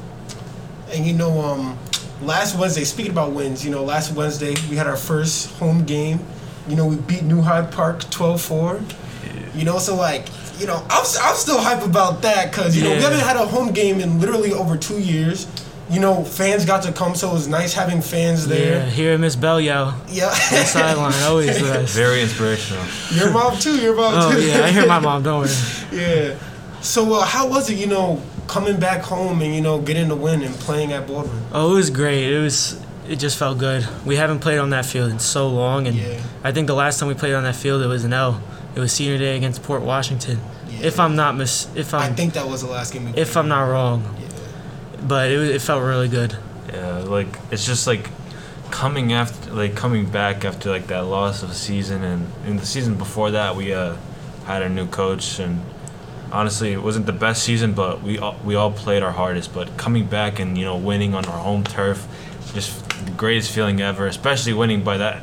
And 0.91 1.05
you 1.05 1.13
know, 1.13 1.41
um, 1.41 1.79
last 2.21 2.57
Wednesday, 2.57 2.83
speaking 2.83 3.11
about 3.11 3.31
wins, 3.31 3.63
you 3.65 3.71
know, 3.71 3.83
last 3.83 4.13
Wednesday 4.13 4.53
we 4.69 4.75
had 4.75 4.87
our 4.87 4.97
first 4.97 5.51
home 5.59 5.83
game. 5.85 6.19
You 6.67 6.75
know, 6.75 6.85
we 6.85 6.95
beat 6.95 7.23
New 7.23 7.41
Hyde 7.41 7.71
Park 7.71 7.99
12-4. 8.05 9.55
You 9.55 9.65
know, 9.65 9.79
so 9.79 9.95
like, 9.95 10.27
you 10.59 10.67
know, 10.67 10.75
I'm, 10.89 11.03
I'm 11.21 11.35
still 11.35 11.59
hype 11.59 11.83
about 11.85 12.21
that 12.21 12.51
because, 12.51 12.77
you 12.77 12.83
know, 12.83 12.91
we 12.91 13.01
haven't 13.01 13.19
had 13.19 13.35
a 13.35 13.45
home 13.45 13.71
game 13.73 13.99
in 13.99 14.19
literally 14.19 14.53
over 14.53 14.77
two 14.77 14.99
years. 14.99 15.47
You 15.89 15.99
know, 15.99 16.23
fans 16.23 16.63
got 16.65 16.83
to 16.83 16.93
come, 16.93 17.15
so 17.15 17.31
it 17.31 17.33
was 17.33 17.49
nice 17.49 17.73
having 17.73 18.01
fans 18.01 18.47
there. 18.47 18.85
Yeah, 18.87 18.95
there. 18.95 19.17
Miss 19.17 19.35
Bell 19.35 19.59
yell 19.59 19.99
Yeah. 20.07 20.27
on 20.27 20.31
the 20.31 20.63
sideline, 20.63 21.13
always 21.23 21.57
the 21.59 21.65
best. 21.65 21.93
Very 21.93 22.21
inspirational. 22.21 22.85
your 23.11 23.31
mom 23.31 23.57
too, 23.57 23.75
your 23.77 23.93
mom 23.95 24.13
Oh 24.15 24.31
too. 24.31 24.41
yeah, 24.41 24.61
I 24.63 24.71
hear 24.71 24.85
my 24.87 24.99
mom. 24.99 25.21
Don't 25.23 25.39
worry. 25.41 25.49
yeah. 25.91 26.37
So 26.79 27.13
uh, 27.15 27.25
how 27.25 27.49
was 27.49 27.69
it, 27.69 27.77
you 27.77 27.87
know, 27.87 28.21
coming 28.51 28.77
back 28.79 29.01
home 29.01 29.41
and, 29.41 29.55
you 29.55 29.61
know, 29.61 29.79
getting 29.81 30.09
the 30.09 30.15
win 30.15 30.41
and 30.43 30.53
playing 30.55 30.91
at 30.91 31.07
Baldwin? 31.07 31.41
Oh, 31.53 31.71
it 31.71 31.75
was 31.75 31.89
great. 31.89 32.31
It 32.31 32.39
was. 32.39 32.79
It 33.09 33.15
just 33.17 33.37
felt 33.37 33.57
good. 33.57 33.87
We 34.05 34.15
haven't 34.17 34.39
played 34.39 34.59
on 34.59 34.69
that 34.69 34.85
field 34.85 35.11
in 35.11 35.19
so 35.19 35.49
long, 35.49 35.87
and 35.87 35.95
Yeah. 35.97 36.21
I 36.43 36.51
think 36.51 36.67
the 36.67 36.75
last 36.75 36.99
time 36.99 37.07
we 37.09 37.15
played 37.15 37.33
on 37.33 37.43
that 37.43 37.55
field, 37.55 37.81
it 37.81 37.87
was 37.87 38.03
an 38.05 38.13
L. 38.13 38.41
It 38.75 38.79
was 38.79 38.91
senior 38.93 39.17
day 39.17 39.35
against 39.35 39.63
Port 39.63 39.81
Washington. 39.81 40.39
Yeah. 40.69 40.85
If 40.87 40.99
I'm 40.99 41.15
not 41.15 41.35
mis, 41.35 41.67
if 41.75 41.93
I'm, 41.93 42.01
I'm, 42.11 42.15
think 42.15 42.33
that 42.33 42.47
was 42.47 42.61
the 42.61 42.69
last 42.69 42.93
game 42.93 43.05
we 43.11 43.19
if 43.19 43.35
I'm 43.35 43.47
not 43.49 43.63
wrong, 43.63 44.03
Yeah. 44.21 44.27
but 45.07 45.31
it, 45.31 45.37
was- 45.37 45.49
it 45.49 45.61
felt 45.61 45.83
really 45.83 46.07
good. 46.07 46.37
Yeah, 46.71 46.99
like 46.99 47.27
it's 47.49 47.65
just 47.65 47.87
like 47.87 48.09
coming 48.69 49.11
after, 49.13 49.51
like 49.51 49.75
coming 49.75 50.05
back 50.05 50.45
after 50.45 50.69
like 50.69 50.87
that 50.87 51.05
loss 51.05 51.43
of 51.43 51.49
a 51.49 51.53
season, 51.55 52.03
and 52.03 52.31
in 52.45 52.57
the 52.57 52.65
season 52.65 52.95
before 52.95 53.31
that, 53.31 53.55
we 53.55 53.73
uh, 53.73 53.95
had 54.45 54.61
a 54.61 54.69
new 54.69 54.85
coach, 54.87 55.39
and 55.39 55.59
honestly, 56.31 56.71
it 56.73 56.81
wasn't 56.81 57.05
the 57.05 57.13
best 57.13 57.43
season, 57.43 57.73
but 57.73 58.01
we 58.01 58.17
all, 58.19 58.35
we 58.45 58.55
all 58.55 58.71
played 58.71 59.03
our 59.03 59.11
hardest. 59.11 59.53
But 59.53 59.75
coming 59.77 60.05
back 60.05 60.39
and 60.39 60.57
you 60.57 60.65
know 60.65 60.77
winning 60.77 61.13
on 61.13 61.25
our 61.25 61.37
home 61.39 61.63
turf, 61.63 62.07
just 62.53 62.87
the 63.05 63.11
greatest 63.11 63.51
feeling 63.51 63.81
ever, 63.81 64.07
especially 64.07 64.53
winning 64.53 64.83
by 64.83 64.97
that 64.97 65.21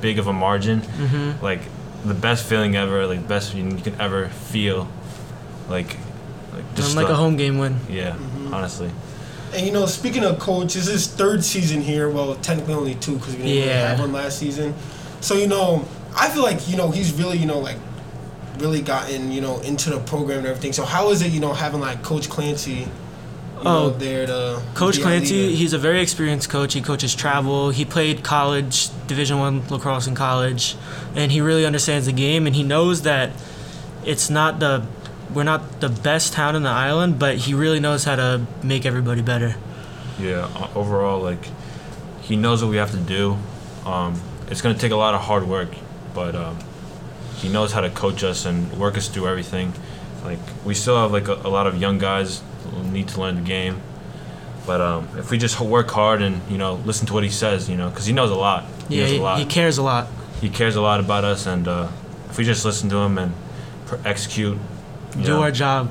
big 0.00 0.18
of 0.18 0.26
a 0.26 0.32
margin, 0.32 0.80
Mm-hmm. 0.82 1.44
like 1.44 1.60
the 2.04 2.14
best 2.14 2.46
feeling 2.46 2.76
ever, 2.76 3.06
like 3.06 3.20
the 3.22 3.28
best 3.28 3.52
feeling 3.52 3.76
you 3.76 3.82
can 3.82 4.00
ever 4.00 4.28
feel, 4.28 4.88
like 5.68 5.96
like 6.52 6.74
just 6.74 6.96
like 6.96 7.06
the- 7.08 7.12
a 7.12 7.16
home 7.16 7.36
game 7.36 7.58
win. 7.58 7.76
Yeah, 7.88 8.12
Mm-hmm. 8.12 8.54
honestly. 8.54 8.90
And 9.54 9.66
you 9.66 9.72
know, 9.72 9.86
speaking 9.86 10.24
of 10.24 10.38
coach, 10.38 10.74
this 10.74 10.86
is 10.88 10.92
his 10.92 11.06
third 11.08 11.42
season 11.42 11.80
here. 11.80 12.10
Well, 12.10 12.34
technically 12.36 12.74
only 12.74 12.94
two 12.96 13.16
because 13.16 13.34
we 13.34 13.42
didn't 13.44 13.66
really 13.66 13.78
have 13.78 13.98
one 14.00 14.12
last 14.12 14.38
season. 14.38 14.74
So 15.22 15.34
you 15.34 15.46
know, 15.48 15.86
I 16.14 16.28
feel 16.28 16.42
like 16.42 16.68
you 16.68 16.76
know 16.76 16.90
he's 16.90 17.12
really 17.14 17.38
you 17.38 17.46
know 17.46 17.58
like 17.58 17.78
really 18.58 18.82
gotten 18.82 19.30
you 19.32 19.40
know 19.40 19.60
into 19.60 19.90
the 19.90 20.00
program 20.00 20.38
and 20.38 20.46
everything. 20.48 20.72
So 20.72 20.84
how 20.84 21.10
is 21.10 21.22
it 21.22 21.32
you 21.32 21.40
know 21.40 21.52
having 21.52 21.80
like 21.80 22.02
Coach 22.02 22.28
Clancy? 22.28 22.86
You 23.60 23.64
Oh, 23.64 23.88
know, 23.88 23.90
there 23.90 24.24
to 24.24 24.62
Coach 24.74 25.00
Clancy, 25.00 25.56
he's 25.56 25.72
a 25.72 25.78
very 25.78 26.00
experienced 26.00 26.48
coach. 26.48 26.74
He 26.74 26.80
coaches 26.80 27.12
travel. 27.12 27.70
He 27.70 27.84
played 27.84 28.22
college, 28.22 28.88
Division 29.08 29.40
One 29.40 29.66
lacrosse 29.68 30.06
in 30.06 30.14
college, 30.14 30.76
and 31.16 31.32
he 31.32 31.40
really 31.40 31.66
understands 31.66 32.06
the 32.06 32.12
game. 32.12 32.46
And 32.46 32.54
he 32.54 32.62
knows 32.62 33.02
that 33.02 33.30
it's 34.04 34.30
not 34.30 34.60
the 34.60 34.86
we're 35.34 35.42
not 35.42 35.80
the 35.80 35.88
best 35.88 36.32
town 36.32 36.54
in 36.54 36.62
the 36.62 36.70
island, 36.70 37.18
but 37.18 37.36
he 37.36 37.52
really 37.52 37.80
knows 37.80 38.04
how 38.04 38.14
to 38.16 38.46
make 38.62 38.86
everybody 38.86 39.22
better. 39.22 39.56
Yeah, 40.20 40.48
overall, 40.76 41.20
like 41.20 41.48
he 42.22 42.36
knows 42.36 42.62
what 42.62 42.70
we 42.70 42.76
have 42.76 42.92
to 42.92 42.96
do. 42.96 43.38
Um, 43.84 44.20
it's 44.48 44.62
gonna 44.62 44.78
take 44.78 44.92
a 44.92 44.96
lot 44.96 45.14
of 45.16 45.20
hard 45.22 45.48
work, 45.48 45.70
but 46.14 46.36
um, 46.36 46.58
he 47.38 47.48
knows 47.48 47.72
how 47.72 47.80
to 47.80 47.90
coach 47.90 48.22
us 48.24 48.44
and 48.44 48.72
work 48.78 48.96
us 48.96 49.08
through 49.08 49.28
everything. 49.28 49.72
Like 50.24 50.38
we 50.64 50.74
still 50.74 50.96
have 50.96 51.12
like 51.12 51.28
a, 51.28 51.34
a 51.34 51.48
lot 51.50 51.66
of 51.66 51.80
young 51.80 51.98
guys 51.98 52.42
who 52.64 52.82
need 52.90 53.08
to 53.08 53.20
learn 53.20 53.36
the 53.36 53.40
game, 53.42 53.80
but 54.66 54.80
um, 54.80 55.08
if 55.16 55.30
we 55.30 55.38
just 55.38 55.60
work 55.60 55.90
hard 55.90 56.20
and 56.22 56.40
you 56.50 56.58
know 56.58 56.74
listen 56.84 57.06
to 57.06 57.12
what 57.14 57.22
he 57.24 57.30
says, 57.30 57.68
you 57.68 57.76
know, 57.76 57.88
because 57.88 58.06
he 58.06 58.12
knows 58.12 58.30
a 58.30 58.34
lot. 58.34 58.64
He 58.88 58.96
Yeah, 58.96 59.02
knows 59.02 59.10
he, 59.12 59.18
a 59.18 59.22
lot. 59.22 59.38
he 59.38 59.44
cares 59.46 59.78
a 59.78 59.82
lot. 59.82 60.08
he 60.40 60.48
cares 60.50 60.76
a 60.76 60.80
lot 60.80 61.00
about 61.00 61.24
us, 61.24 61.46
and 61.46 61.66
uh, 61.68 61.88
if 62.28 62.36
we 62.38 62.44
just 62.44 62.64
listen 62.64 62.88
to 62.90 62.96
him 62.96 63.16
and 63.18 63.32
pr- 63.86 63.96
execute, 64.04 64.58
Do 65.12 65.20
know, 65.22 65.42
our 65.42 65.50
job. 65.52 65.90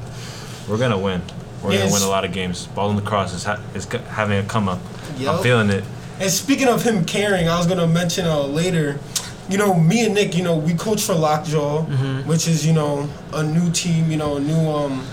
we're 0.68 0.78
gonna 0.78 1.00
win. 1.00 1.22
We're 1.64 1.72
Yes. 1.74 1.84
gonna 1.84 1.94
win 1.94 2.04
a 2.04 2.10
lot 2.10 2.24
of 2.26 2.32
games. 2.34 2.68
Baldwin 2.68 2.98
lacrosse 3.04 3.34
is 3.34 3.44
ha- 3.46 3.60
is 3.74 3.86
g- 3.86 3.98
having 4.10 4.38
a 4.38 4.44
come 4.44 4.70
up. 4.70 4.80
Yup. 5.18 5.38
I'm 5.38 5.44
feeling 5.44 5.70
it. 5.70 5.84
And 6.20 6.30
speaking 6.32 6.68
of 6.68 6.84
him 6.84 7.06
caring, 7.06 7.48
I 7.50 7.58
was 7.58 7.66
gonna 7.68 7.88
mention 7.88 8.26
uh, 8.28 8.42
later. 8.42 9.00
You 9.50 9.58
know, 9.58 9.74
me 9.74 10.06
and 10.06 10.14
Nick, 10.14 10.36
you 10.36 10.44
know, 10.44 10.58
we 10.58 10.74
coach 10.74 11.02
for 11.04 11.14
Lockjaw, 11.16 11.86
Mm-hmm. 11.86 12.28
which 12.30 12.48
is 12.48 12.66
you 12.66 12.74
know 12.74 13.10
a 13.34 13.44
new 13.44 13.72
team, 13.72 14.12
you 14.12 14.18
know, 14.18 14.38
a 14.38 14.40
new 14.40 14.70
um, 14.70 15.06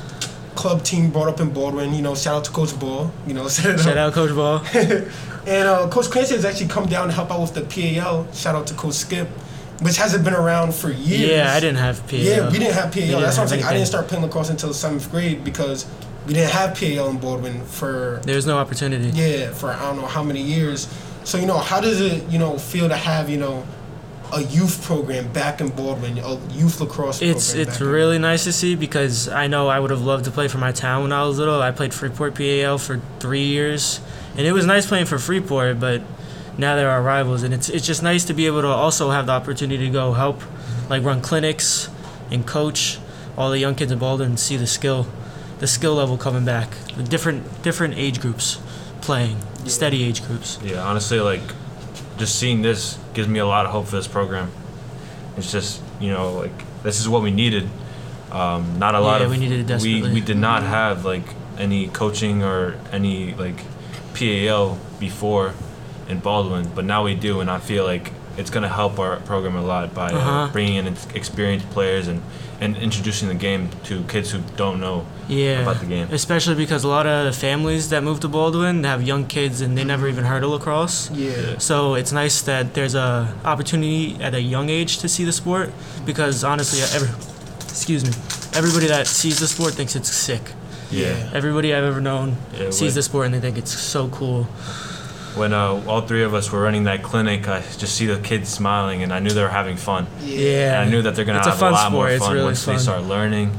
club 0.57 0.83
team 0.83 1.11
brought 1.11 1.29
up 1.29 1.41
in 1.41 1.51
Baldwin. 1.51 1.95
You 1.95 2.03
know, 2.03 2.15
shout 2.15 2.37
out 2.37 2.45
to 2.47 2.51
Coach 2.51 2.79
Ball. 2.79 3.13
You 3.27 3.35
know, 3.35 3.49
Shout 3.49 3.97
out, 3.99 4.13
Coach 4.13 4.35
Ball. 4.35 4.63
And 5.47 5.69
uh, 5.69 5.89
Coach 5.91 6.07
Clancy 6.11 6.35
has 6.37 6.45
actually 6.47 6.69
come 6.69 6.87
down 6.87 7.09
to 7.09 7.13
help 7.13 7.31
out 7.31 7.39
with 7.43 7.53
the 7.53 7.61
PAL. 8.01 8.33
Shout 8.33 8.55
out 8.55 8.67
to 8.69 8.75
Coach 8.75 8.95
Skip, 8.95 9.29
which 9.83 9.99
hasn't 9.99 10.25
been 10.25 10.33
around 10.33 10.75
for 10.75 10.91
years. 10.91 11.29
Yeah, 11.31 11.53
I 11.53 11.61
didn't 11.61 11.77
have 11.77 12.01
PAL. 12.09 12.19
Yeah, 12.19 12.51
we 12.51 12.59
didn't 12.59 12.73
have 12.73 12.91
PAL. 12.91 13.03
didn't 13.03 13.21
That's 13.21 13.37
what 13.37 13.43
I'm 13.43 13.49
saying. 13.51 13.65
I 13.65 13.75
didn't 13.75 13.87
start 13.89 14.09
playing 14.09 14.25
lacrosse 14.25 14.49
until 14.49 14.73
seventh 14.73 15.11
grade 15.11 15.45
because 15.45 15.85
we 16.27 16.33
didn't 16.33 16.51
have 16.53 16.75
PAL 16.79 17.11
in 17.11 17.19
Baldwin 17.19 17.61
for 17.67 18.23
There's 18.25 18.47
no 18.47 18.57
opportunity. 18.57 19.11
yeah 19.11 19.51
for 19.53 19.69
I 19.71 19.79
don't 19.83 19.97
know 19.97 20.07
how 20.07 20.23
many 20.23 20.41
years. 20.41 20.89
So 21.25 21.37
you 21.37 21.45
know, 21.45 21.59
how 21.59 21.79
does 21.79 22.01
it 22.01 22.27
you 22.31 22.39
know 22.39 22.57
feel 22.57 22.89
to 22.89 22.97
have 22.97 23.29
you 23.29 23.37
know 23.37 23.67
a 24.35 24.43
youth 24.43 24.83
program 24.85 25.29
back 25.33 25.61
in 25.61 25.69
Baldwin, 25.69 26.19
a 26.19 26.35
youth 26.53 26.81
lacrosse 26.81 27.23
It's 27.23 27.51
program? 27.53 27.63
it's 27.69 27.79
back 27.79 27.81
in- 27.87 27.93
really 27.93 28.19
nice 28.19 28.45
to 28.45 28.53
see 28.53 28.75
because 28.75 29.29
I 29.29 29.47
know 29.47 29.69
I 29.69 29.79
would 29.79 29.91
have 29.91 30.03
loved 30.03 30.25
to 30.25 30.31
play 30.31 30.49
for 30.49 30.59
my 30.59 30.73
town 30.73 31.03
when 31.03 31.13
I 31.13 31.23
was 31.25 31.39
little. 31.39 31.63
I 31.63 31.71
played 31.71 31.95
Freeport 31.95 32.35
PAL 32.35 32.79
for 32.79 33.01
three 33.21 33.45
years, 33.45 34.01
and 34.37 34.47
it 34.47 34.53
was 34.53 34.67
nice 34.67 34.87
playing 34.87 35.07
for 35.07 35.19
Freeport. 35.19 35.79
But 35.79 36.03
now 36.59 36.75
they're 36.77 36.91
our 36.91 37.03
rivals, 37.03 37.43
and 37.45 37.55
it's 37.55 37.69
it's 37.69 37.87
just 37.87 38.03
nice 38.03 38.25
to 38.25 38.35
be 38.35 38.47
able 38.47 38.63
to 38.63 38.69
also 38.69 39.11
have 39.11 39.27
the 39.27 39.33
opportunity 39.33 39.87
to 39.87 39.91
go 39.93 40.13
help, 40.15 40.43
like 40.91 41.05
run 41.05 41.21
clinics, 41.21 41.89
and 42.31 42.45
coach 42.47 42.99
all 43.37 43.51
the 43.51 43.59
young 43.59 43.75
kids 43.75 43.93
in 43.93 43.99
Baldwin 43.99 44.31
and 44.31 44.39
see 44.41 44.57
the 44.57 44.67
skill, 44.67 45.07
the 45.61 45.67
skill 45.67 45.95
level 45.95 46.17
coming 46.17 46.45
back. 46.45 46.71
The 46.97 47.03
different 47.05 47.63
different 47.63 47.95
age 47.97 48.21
groups 48.21 48.59
playing, 49.01 49.37
steady 49.67 50.03
age 50.03 50.25
groups. 50.27 50.59
Yeah, 50.65 50.83
honestly, 50.83 51.21
like 51.21 51.43
just 52.17 52.39
seeing 52.39 52.63
this 52.63 52.99
gives 53.13 53.29
me 53.29 53.39
a 53.39 53.47
lot 53.47 53.67
of 53.67 53.73
hope 53.73 53.87
for 53.87 53.97
this 53.97 54.09
program. 54.09 54.51
It's 55.37 55.51
just 55.51 55.83
you 56.01 56.11
know 56.11 56.33
like 56.33 56.83
this 56.83 57.01
is 57.01 57.09
what 57.09 57.23
we 57.23 57.31
needed. 57.31 57.69
Um, 58.31 58.79
not 58.79 58.95
a 58.95 59.01
lot 59.01 59.21
Yeah, 59.21 59.27
of 59.27 59.31
we 59.31 59.39
needed 59.39 59.71
it 59.71 59.83
we 59.83 60.03
we 60.03 60.21
did 60.21 60.37
not 60.39 60.63
have 60.63 61.05
like 61.05 61.25
any 61.59 61.89
coaching 61.89 62.43
or 62.43 62.77
any 62.91 63.35
like 63.35 63.59
PAL 64.15 64.79
before 64.99 65.55
in 66.09 66.21
Baldwin, 66.21 66.71
but 66.75 66.85
now 66.85 67.05
we 67.05 67.15
do, 67.15 67.41
and 67.41 67.51
I 67.51 67.59
feel 67.59 67.85
like 67.85 68.13
it's 68.37 68.51
gonna 68.51 68.69
help 68.69 68.99
our 68.99 69.17
program 69.21 69.57
a 69.57 69.63
lot 69.63 69.95
by 69.95 70.11
uh, 70.11 70.17
Uh-huh. 70.19 70.49
bringing 70.53 70.77
in 70.87 70.87
experienced 71.15 71.69
players 71.71 72.09
and 72.09 72.21
and 72.61 72.77
introducing 72.77 73.29
the 73.29 73.35
game 73.35 73.69
to 73.83 74.03
kids 74.05 74.31
who 74.31 74.39
don't 74.57 74.79
know 74.81 75.05
Yeah, 75.29 75.63
about 75.63 75.81
the 75.81 75.87
game. 75.87 76.07
especially 76.13 76.55
because 76.55 76.85
a 76.85 76.89
lot 76.89 77.05
of 77.07 77.25
the 77.27 77.33
families 77.33 77.89
that 77.89 78.03
move 78.05 78.21
to 78.21 78.29
Baldwin 78.29 78.85
have 78.85 79.03
young 79.03 79.27
kids 79.27 79.61
and 79.61 79.77
they 79.77 79.85
never 79.85 80.07
even 80.09 80.25
heard 80.25 80.45
of 80.45 80.51
lacrosse. 80.51 81.11
Yeah. 81.13 81.59
So 81.59 81.95
it's 81.95 82.13
nice 82.13 82.41
that 82.43 82.73
there's 82.75 82.95
a 82.95 83.35
opportunity 83.45 84.17
at 84.23 84.35
a 84.35 84.41
young 84.41 84.71
age 84.71 84.99
to 84.99 85.09
see 85.09 85.25
the 85.25 85.33
sport 85.33 85.73
because 86.07 86.45
honestly, 86.45 86.81
every 86.97 87.11
excuse 87.69 88.03
me, 88.05 88.13
everybody 88.57 88.87
that 88.87 89.07
sees 89.09 89.39
the 89.41 89.49
sport 89.49 89.75
thinks 89.75 89.97
it's 89.97 90.11
sick. 90.13 90.53
Yeah. 90.91 91.31
Everybody 91.35 91.75
I've 91.75 91.85
ever 91.93 92.01
known 92.01 92.37
Yeah, 92.57 92.71
sees 92.71 92.95
the 92.95 93.03
sport 93.03 93.27
and 93.27 93.35
they 93.35 93.41
think 93.41 93.59
it's 93.59 93.73
so 93.77 94.09
cool. 94.09 94.47
When 95.35 95.53
uh, 95.53 95.83
all 95.89 96.03
three 96.03 96.23
of 96.23 96.33
us 96.35 96.51
were 96.53 96.61
running 96.61 96.85
that 96.85 97.03
clinic, 97.03 97.49
I 97.49 97.61
just 97.61 97.97
see 97.97 98.07
the 98.07 98.19
kids 98.21 98.49
smiling, 98.49 99.03
and 99.03 99.13
I 99.13 99.19
knew 99.19 99.31
they 99.31 99.43
were 99.43 99.49
having 99.49 99.77
fun. 99.77 100.07
Yeah, 100.23 100.81
And 100.81 100.89
I 100.89 100.91
knew 100.93 101.03
that 101.03 101.17
they're 101.17 101.25
gonna 101.25 101.39
It's 101.39 101.47
a 101.49 101.51
have 101.51 101.59
fun 101.59 101.73
lot 101.73 101.89
sport. 101.89 102.11
more 102.11 102.19
fun 102.19 102.33
really 102.35 102.45
once 102.45 102.65
fun. 102.65 102.77
they 102.77 102.81
start 102.83 103.03
learning 103.05 103.51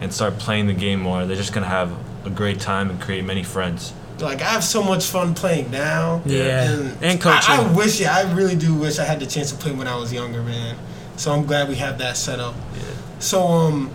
and 0.00 0.12
start 0.12 0.38
playing 0.38 0.66
the 0.66 0.74
game 0.74 1.00
more. 1.00 1.26
They're 1.26 1.36
just 1.36 1.52
gonna 1.52 1.66
have 1.66 1.92
a 2.24 2.30
great 2.30 2.58
time 2.60 2.90
and 2.90 3.00
create 3.00 3.24
many 3.24 3.42
friends. 3.44 3.92
Like 4.18 4.42
I 4.42 4.46
have 4.50 4.64
so 4.64 4.82
much 4.82 5.06
fun 5.06 5.34
playing 5.34 5.70
now. 5.70 6.20
Yeah, 6.26 6.72
And, 6.72 7.02
and 7.02 7.20
coaching. 7.20 7.54
I, 7.54 7.62
I 7.62 7.72
wish, 7.72 8.00
yeah, 8.00 8.14
I 8.14 8.30
really 8.34 8.56
do 8.56 8.74
wish 8.74 8.98
I 8.98 9.04
had 9.04 9.18
the 9.20 9.26
chance 9.26 9.50
to 9.52 9.56
play 9.56 9.72
when 9.72 9.86
I 9.88 9.96
was 9.96 10.12
younger, 10.12 10.42
man. 10.42 10.76
So 11.16 11.32
I'm 11.32 11.46
glad 11.46 11.68
we 11.68 11.76
have 11.76 11.96
that 11.98 12.16
set 12.16 12.38
up. 12.40 12.54
Yeah. 12.74 12.82
So 13.20 13.42
um, 13.46 13.90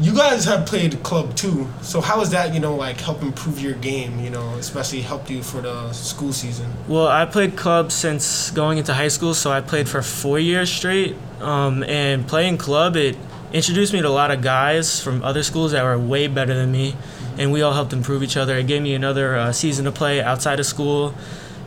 you 0.00 0.14
guys 0.14 0.44
have 0.44 0.66
played 0.66 1.02
club 1.02 1.34
too. 1.34 1.66
So 1.80 2.00
how 2.00 2.20
is 2.20 2.30
that, 2.30 2.52
you 2.52 2.60
know, 2.60 2.74
like 2.74 3.00
help 3.00 3.22
improve 3.22 3.60
your 3.60 3.74
game? 3.74 4.20
You 4.20 4.30
know, 4.30 4.54
especially 4.54 5.00
helped 5.00 5.30
you 5.30 5.42
for 5.42 5.60
the 5.60 5.92
school 5.92 6.32
season. 6.32 6.70
Well, 6.86 7.06
I 7.06 7.24
played 7.24 7.56
club 7.56 7.92
since 7.92 8.50
going 8.50 8.78
into 8.78 8.92
high 8.92 9.08
school, 9.08 9.32
so 9.34 9.50
I 9.50 9.60
played 9.60 9.88
for 9.88 10.02
four 10.02 10.38
years 10.38 10.70
straight. 10.70 11.16
Um, 11.40 11.82
and 11.84 12.26
playing 12.26 12.58
club, 12.58 12.96
it 12.96 13.16
introduced 13.52 13.92
me 13.92 14.02
to 14.02 14.08
a 14.08 14.10
lot 14.10 14.30
of 14.30 14.42
guys 14.42 15.00
from 15.00 15.22
other 15.22 15.42
schools 15.42 15.72
that 15.72 15.82
were 15.82 15.98
way 15.98 16.26
better 16.26 16.54
than 16.54 16.72
me, 16.72 16.94
and 17.38 17.52
we 17.52 17.62
all 17.62 17.72
helped 17.72 17.92
improve 17.92 18.22
each 18.22 18.36
other. 18.36 18.56
It 18.56 18.66
gave 18.66 18.82
me 18.82 18.94
another 18.94 19.36
uh, 19.36 19.52
season 19.52 19.84
to 19.86 19.92
play 19.92 20.20
outside 20.20 20.60
of 20.60 20.66
school, 20.66 21.14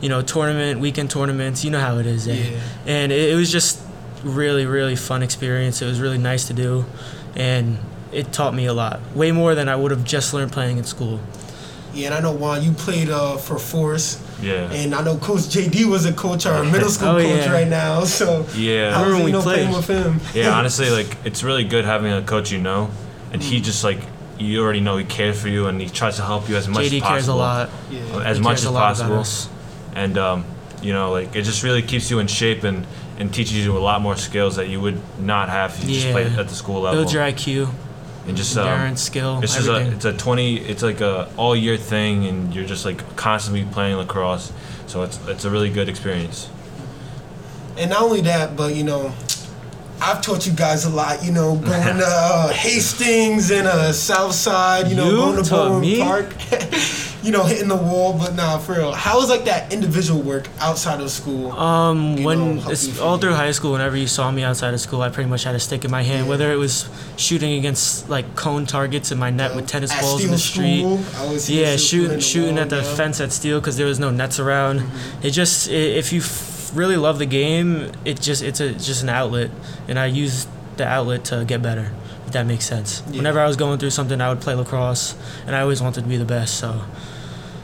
you 0.00 0.08
know, 0.08 0.22
tournament, 0.22 0.80
weekend 0.80 1.10
tournaments. 1.10 1.64
You 1.64 1.70
know 1.70 1.80
how 1.80 1.98
it 1.98 2.06
is, 2.06 2.28
eh? 2.28 2.34
Yeah. 2.34 2.60
And 2.86 3.12
it, 3.12 3.30
it 3.30 3.34
was 3.34 3.50
just 3.50 3.80
really, 4.22 4.66
really 4.66 4.96
fun 4.96 5.22
experience. 5.22 5.82
It 5.82 5.86
was 5.86 6.00
really 6.00 6.18
nice 6.18 6.46
to 6.46 6.52
do, 6.52 6.84
and 7.34 7.78
it 8.12 8.32
taught 8.32 8.54
me 8.54 8.66
a 8.66 8.72
lot, 8.72 9.00
way 9.14 9.32
more 9.32 9.54
than 9.54 9.68
I 9.68 9.76
would 9.76 9.90
have 9.90 10.04
just 10.04 10.32
learned 10.34 10.52
playing 10.52 10.78
in 10.78 10.84
school. 10.84 11.20
Yeah, 11.92 12.06
and 12.06 12.14
I 12.14 12.20
know 12.20 12.32
Juan, 12.32 12.62
you 12.62 12.70
played 12.72 13.10
uh, 13.10 13.36
for 13.36 13.58
Force, 13.58 14.22
Yeah. 14.40 14.70
and 14.70 14.94
I 14.94 15.02
know 15.02 15.16
Coach 15.16 15.40
JD 15.40 15.86
was 15.86 16.06
a 16.06 16.12
coach, 16.12 16.46
our 16.46 16.62
middle 16.74 16.88
school 16.88 17.08
Oh, 17.16 17.18
coach 17.20 17.46
yeah. 17.46 17.52
right 17.52 17.66
now. 17.68 18.04
So 18.04 18.46
Yeah. 18.54 18.92
how 18.94 19.02
was 19.04 19.08
remember 19.08 19.10
it, 19.10 19.12
when 19.12 19.18
you 19.18 19.24
we 19.24 19.32
know, 19.32 19.42
playing 19.42 19.72
played. 19.72 19.76
with 19.76 19.88
him? 20.32 20.40
yeah, 20.42 20.50
honestly, 20.58 20.90
like 20.90 21.16
it's 21.24 21.42
really 21.42 21.64
good 21.64 21.84
having 21.84 22.12
a 22.12 22.22
coach 22.22 22.50
you 22.52 22.58
know, 22.58 22.90
and 23.32 23.42
Mm. 23.42 23.44
he 23.44 23.60
just 23.60 23.82
like 23.84 23.98
you 24.38 24.62
already 24.62 24.80
know 24.80 24.96
he 24.96 25.04
cares 25.04 25.38
for 25.40 25.48
you 25.48 25.66
and 25.66 25.80
he 25.80 25.88
tries 25.88 26.16
to 26.16 26.22
help 26.22 26.48
you 26.48 26.56
as 26.56 26.66
much 26.68 26.84
JD 26.86 26.96
as 26.96 27.00
possible. 27.02 27.08
cares 27.10 27.28
a 27.28 27.34
lot. 27.34 27.70
Yeah. 27.90 28.00
As 28.24 28.36
He 28.38 28.42
much 28.42 28.50
cares 28.52 28.60
as 28.62 28.66
a 28.66 28.70
lot 28.70 28.80
possible. 28.96 29.18
us. 29.18 29.48
and 29.94 30.16
um, 30.16 30.44
you 30.80 30.92
know 30.92 31.10
like 31.10 31.34
it 31.36 31.42
just 31.42 31.62
really 31.64 31.82
keeps 31.82 32.08
you 32.10 32.20
in 32.20 32.26
shape 32.28 32.62
and 32.64 32.86
and 33.18 33.34
teaches 33.34 33.52
you 33.66 33.76
a 33.76 33.82
lot 33.82 34.00
more 34.00 34.16
skills 34.16 34.56
that 34.56 34.68
you 34.68 34.80
would 34.80 34.98
not 35.20 35.48
have 35.50 35.72
if 35.82 35.88
you 35.88 35.94
just 35.96 36.10
played 36.12 36.28
at 36.38 36.48
the 36.48 36.54
school 36.54 36.80
level 36.82 37.00
Build 37.02 37.12
your 37.12 37.22
IQ, 37.24 37.68
and 38.30 38.36
just 38.38 38.56
um, 38.56 38.66
endurance, 38.66 39.02
skill, 39.02 39.40
it's 39.42 39.54
just 39.54 39.68
a 39.68 39.92
it's 39.92 40.04
a 40.04 40.12
20 40.12 40.56
it's 40.56 40.82
like 40.82 41.00
a 41.00 41.28
all 41.36 41.54
year 41.54 41.76
thing 41.76 42.26
and 42.26 42.54
you're 42.54 42.64
just 42.66 42.84
like 42.84 42.98
constantly 43.16 43.64
playing 43.72 43.96
lacrosse 43.96 44.52
so 44.86 45.02
it's 45.02 45.18
it's 45.28 45.44
a 45.44 45.50
really 45.50 45.70
good 45.70 45.88
experience 45.88 46.48
And 47.76 47.90
not 47.90 48.02
only 48.02 48.20
that, 48.22 48.56
but 48.56 48.74
you 48.74 48.84
know, 48.84 49.12
I've 50.02 50.20
taught 50.20 50.46
you 50.46 50.52
guys 50.52 50.84
a 50.84 50.90
lot. 50.90 51.24
You 51.24 51.32
know, 51.32 51.56
going 51.70 51.96
to 51.98 52.04
uh, 52.06 52.48
Hastings 52.52 53.50
and 53.50 53.66
uh, 53.66 53.92
South 53.92 54.34
Side. 54.34 54.88
You 54.88 54.96
know, 54.96 55.10
You 55.10 55.16
going 55.16 55.42
to 55.44 55.48
taught 55.48 55.82
Park. 56.04 56.34
you 57.22 57.32
know, 57.32 57.44
hitting 57.44 57.68
the 57.68 57.76
wall. 57.76 58.12
But 58.18 58.34
nah, 58.34 58.58
for 58.58 58.74
real, 58.74 58.92
how 58.92 59.20
is 59.22 59.28
like 59.28 59.44
that 59.44 59.72
individual 59.72 60.20
work 60.22 60.48
outside 60.60 61.00
of 61.00 61.10
school? 61.10 61.52
Um, 61.52 62.22
when 62.22 62.56
know, 62.56 62.70
it's 62.70 62.98
all 62.98 63.18
through 63.18 63.34
high 63.34 63.50
school, 63.52 63.72
whenever 63.72 63.96
you 63.96 64.06
saw 64.06 64.30
me 64.30 64.42
outside 64.42 64.74
of 64.74 64.80
school, 64.80 65.02
I 65.02 65.08
pretty 65.10 65.28
much 65.28 65.44
had 65.44 65.54
a 65.54 65.60
stick 65.60 65.84
in 65.84 65.90
my 65.90 66.02
hand. 66.02 66.24
Yeah. 66.26 66.30
Whether 66.30 66.52
it 66.52 66.56
was 66.56 66.88
shooting 67.16 67.58
against 67.58 68.08
like 68.08 68.34
cone 68.36 68.66
targets 68.66 69.12
in 69.12 69.18
my 69.18 69.30
net 69.30 69.54
with 69.54 69.66
tennis 69.66 69.92
At 69.92 70.00
balls 70.02 70.24
in 70.24 70.30
the 70.30 70.38
Steele 70.38 70.52
street. 70.54 70.80
School, 71.12 71.20
always 71.22 71.50
Yeah, 71.50 71.76
shooting 71.76 72.20
shooting 72.20 72.54
wall, 72.54 72.62
at 72.64 72.70
the 72.70 72.76
yeah. 72.76 72.82
Mm-hmm. 72.82 72.96
fence 72.96 73.20
at 73.20 73.32
Steele 73.32 73.60
because 73.60 73.76
there 73.76 73.86
was 73.86 73.98
no 73.98 74.10
nets 74.10 74.38
around. 74.38 74.82
It 75.22 75.30
just 75.30 75.68
i 75.68 75.72
if 75.72 76.12
you 76.12 76.20
f- 76.20 76.70
really 76.74 76.96
love 76.96 77.18
the 77.18 77.26
game, 77.26 77.90
it 78.04 78.20
just 78.20 78.42
it's 78.42 78.60
a 78.60 78.72
just 78.72 79.02
an 79.02 79.08
outlet, 79.08 79.50
and 79.88 79.98
I 79.98 80.06
use 80.06 80.46
the 80.76 80.86
outlet 80.86 81.24
to 81.26 81.44
get 81.44 81.60
better. 81.62 81.92
If 82.30 82.34
that 82.34 82.46
makes 82.46 82.64
sense. 82.64 83.02
Yeah. 83.10 83.16
Whenever 83.18 83.40
I 83.40 83.46
was 83.48 83.56
going 83.56 83.80
through 83.80 83.90
something, 83.90 84.20
I 84.20 84.28
would 84.28 84.40
play 84.40 84.54
lacrosse, 84.54 85.16
and 85.46 85.56
I 85.56 85.62
always 85.62 85.82
wanted 85.82 86.02
to 86.02 86.08
be 86.08 86.16
the 86.16 86.24
best. 86.24 86.58
So 86.58 86.82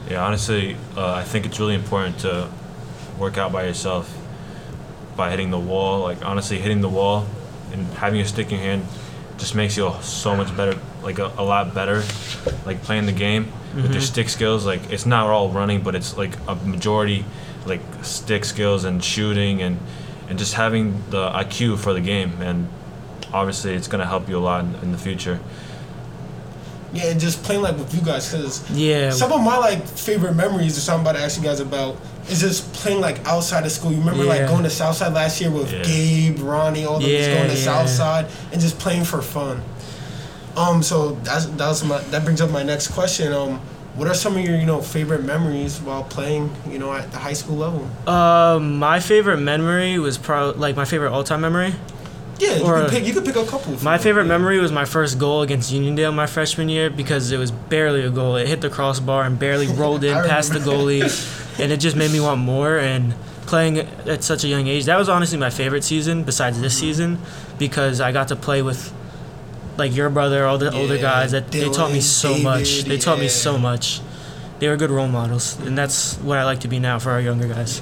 yeah 0.09 0.25
honestly 0.25 0.77
uh, 0.95 1.15
i 1.15 1.23
think 1.25 1.45
it's 1.45 1.59
really 1.59 1.75
important 1.75 2.17
to 2.19 2.49
work 3.19 3.37
out 3.37 3.51
by 3.51 3.65
yourself 3.65 4.17
by 5.17 5.29
hitting 5.29 5.51
the 5.51 5.59
wall 5.59 5.99
like 5.99 6.23
honestly 6.23 6.57
hitting 6.59 6.79
the 6.79 6.87
wall 6.87 7.25
and 7.73 7.85
having 7.95 8.21
a 8.21 8.25
stick 8.25 8.47
in 8.53 8.53
your 8.53 8.63
hand 8.63 8.85
just 9.37 9.55
makes 9.55 9.77
you 9.77 9.91
so 10.01 10.35
much 10.35 10.55
better, 10.57 10.79
like 11.03 11.19
a, 11.19 11.31
a 11.37 11.43
lot 11.43 11.73
better, 11.73 12.03
like 12.65 12.81
playing 12.83 13.05
the 13.05 13.11
game 13.11 13.51
with 13.75 13.91
your 13.91 14.01
stick 14.01 14.29
skills. 14.29 14.65
Like 14.65 14.91
it's 14.91 15.05
not 15.05 15.27
all 15.27 15.49
running, 15.49 15.81
but 15.83 15.95
it's 15.95 16.17
like 16.17 16.33
a 16.47 16.55
majority, 16.55 17.23
like 17.65 17.81
stick 18.03 18.45
skills 18.45 18.83
and 18.83 19.03
shooting 19.03 19.61
and 19.61 19.79
and 20.29 20.37
just 20.37 20.55
having 20.55 21.03
the 21.09 21.29
IQ 21.29 21.77
for 21.79 21.93
the 21.93 22.01
game. 22.01 22.41
And 22.41 22.67
obviously, 23.33 23.73
it's 23.73 23.87
gonna 23.87 24.05
help 24.05 24.27
you 24.29 24.37
a 24.37 24.39
lot 24.39 24.63
in, 24.65 24.75
in 24.75 24.91
the 24.91 24.97
future. 24.97 25.39
Yeah, 26.93 27.07
and 27.11 27.19
just 27.19 27.43
playing 27.43 27.61
like 27.61 27.77
with 27.77 27.93
you 27.93 28.01
guys, 28.01 28.31
cause 28.31 28.69
Yeah. 28.71 29.09
some 29.11 29.31
of 29.33 29.41
my 29.41 29.57
like 29.57 29.85
favorite 29.85 30.33
memories 30.35 30.77
or 30.77 30.81
something 30.81 31.05
I'm 31.05 31.11
about 31.11 31.19
to 31.19 31.25
ask 31.25 31.37
you 31.37 31.43
guys 31.43 31.59
about 31.59 31.97
is 32.29 32.39
just 32.39 32.71
playing 32.73 33.01
like 33.01 33.25
outside 33.27 33.65
of 33.65 33.71
school. 33.71 33.91
You 33.91 33.99
remember 33.99 34.23
like 34.23 34.47
going 34.47 34.63
to 34.63 34.69
Southside 34.69 35.13
last 35.13 35.39
year 35.41 35.51
with 35.51 35.71
Yeah. 35.71 35.83
Gabe, 35.83 36.39
Ronnie, 36.39 36.85
all 36.85 36.99
them 36.99 37.09
just 37.09 37.29
Yeah, 37.29 37.35
going 37.37 37.49
to 37.49 37.55
yeah. 37.55 37.63
Southside 37.63 38.25
and 38.53 38.61
just 38.61 38.79
playing 38.79 39.03
for 39.03 39.21
fun. 39.21 39.61
Um, 40.55 40.81
so 40.81 41.11
that's 41.23 41.45
that 41.45 41.67
was 41.67 41.83
my 41.83 41.99
that 41.99 42.23
brings 42.23 42.41
up 42.41 42.49
my 42.51 42.63
next 42.63 42.87
question. 42.87 43.31
Um, 43.33 43.59
what 43.95 44.07
are 44.07 44.13
some 44.13 44.37
of 44.37 44.43
your 44.43 44.55
you 44.57 44.65
know 44.65 44.81
favorite 44.81 45.23
memories 45.23 45.79
while 45.81 46.03
playing 46.03 46.49
you 46.69 46.79
know 46.79 46.93
at 46.93 47.11
the 47.11 47.17
high 47.17 47.33
school 47.33 47.57
level? 47.57 47.87
Um, 48.11 48.79
my 48.79 48.99
favorite 49.01 49.37
memory 49.37 49.99
was 49.99 50.17
probably 50.17 50.59
like 50.59 50.75
my 50.77 50.85
favorite 50.85 51.11
all-time 51.11 51.41
memory. 51.41 51.75
Yeah, 52.39 52.55
you 52.55 52.63
could 52.63 52.89
pick 52.89 53.05
you 53.05 53.13
could 53.13 53.25
pick 53.25 53.35
a 53.35 53.45
couple. 53.45 53.83
My 53.83 53.97
favorite 53.97 54.23
Yeah. 54.23 54.37
memory 54.37 54.59
was 54.59 54.71
my 54.71 54.85
first 54.85 55.17
goal 55.17 55.41
against 55.41 55.73
Uniondale 55.73 56.13
my 56.13 56.27
freshman 56.27 56.69
year 56.69 56.89
because 56.89 57.31
it 57.31 57.37
was 57.37 57.51
barely 57.51 58.03
a 58.03 58.09
goal. 58.09 58.35
It 58.35 58.47
hit 58.47 58.61
the 58.61 58.69
crossbar 58.69 59.23
and 59.23 59.39
barely 59.39 59.67
rolled 59.81 60.03
in 60.03 60.13
past 60.27 60.53
the 60.53 60.59
goalie, 60.59 61.03
and 61.59 61.71
it 61.71 61.79
just 61.79 61.95
made 61.95 62.11
me 62.11 62.19
want 62.19 62.39
more. 62.39 62.77
And 62.77 63.15
playing 63.45 63.79
at 63.79 64.23
such 64.23 64.43
a 64.43 64.47
young 64.47 64.67
age, 64.67 64.85
that 64.85 64.97
was 64.97 65.09
honestly 65.09 65.37
my 65.37 65.49
favorite 65.49 65.83
season 65.83 66.23
besides 66.23 66.61
this 66.61 66.75
mm-hmm. 66.75 66.85
season 66.85 67.19
because 67.57 68.01
I 68.01 68.11
got 68.11 68.27
to 68.27 68.35
play 68.35 68.61
with 68.61 68.93
like 69.77 69.95
your 69.95 70.09
brother, 70.09 70.45
all 70.45 70.57
the 70.57 70.71
older 70.73 70.97
guys. 70.97 71.31
That 71.31 71.51
they 71.51 71.69
taught 71.69 71.91
me 71.91 71.99
Dylan, 71.99 72.01
so 72.01 72.37
much. 72.37 72.83
They 72.83 72.97
taught 72.97 73.19
me 73.19 73.29
so 73.29 73.57
much. 73.57 74.01
They 74.59 74.67
were 74.67 74.77
good 74.77 74.91
role 74.91 75.07
models, 75.07 75.59
and 75.61 75.77
that's 75.77 76.15
what 76.17 76.37
I 76.37 76.43
like 76.43 76.61
to 76.61 76.67
be 76.67 76.79
now 76.79 76.99
for 76.99 77.11
our 77.11 77.21
younger 77.21 77.47
guys. 77.47 77.79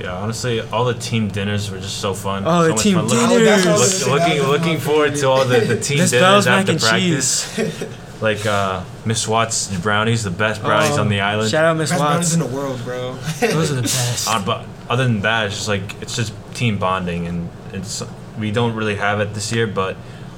Yeah, 0.00 0.12
honestly, 0.16 0.60
all 0.60 0.84
the 0.84 0.94
team 0.94 1.28
dinners 1.28 1.70
were 1.70 1.78
just 1.78 1.98
so 1.98 2.14
fun. 2.14 2.42
Oh, 2.46 2.68
so 2.68 2.74
the 2.74 2.82
team 2.82 2.94
fun. 2.96 3.04
Oh, 3.10 3.38
that's 3.38 3.64
what 3.64 3.74
I 3.74 3.78
was 3.78 3.90
dinners. 4.00 4.04
gonna 4.04 4.14
Look, 4.14 4.28
looking 4.28 4.48
looking 4.48 4.78
forward 4.78 5.14
to 5.16 5.28
all 5.28 5.44
the, 5.44 5.60
the 5.60 5.78
team 5.80 5.98
This 5.98 6.10
dinners 6.10 6.44
Bell's 6.44 6.46
after 6.46 6.78
practice. 6.78 7.56
cheese. 7.56 7.84
Like 8.20 8.46
uh, 8.46 8.84
Miss 9.04 9.26
Watts 9.28 9.76
brownies, 9.80 10.22
the 10.22 10.30
best 10.30 10.62
brownies 10.62 10.96
Oh, 10.96 11.00
on 11.00 11.08
the 11.08 11.20
island. 11.20 11.50
Shout 11.50 11.64
out 11.64 11.76
Miss 11.76 11.90
Best 11.90 12.00
brownies 12.00 12.32
in 12.32 12.40
the 12.40 12.46
world, 12.46 12.80
bro. 12.84 13.14
Those 13.40 13.72
are 13.72 13.74
the 13.74 13.82
best. 13.82 14.28
Uh, 14.28 14.42
but 14.42 14.64
other 14.88 15.02
than 15.02 15.20
that, 15.22 15.46
it's 15.48 15.56
just 15.56 15.68
like 15.68 16.00
it's 16.00 16.14
just 16.16 16.32
team 16.54 16.78
bonding, 16.78 17.26
and 17.26 17.50
it's 17.72 18.02
we 18.38 18.50
don't 18.52 18.74
really 18.76 18.94
have 18.94 19.20
it 19.20 19.34
this 19.34 19.52
year. 19.52 19.66
But 19.66 19.96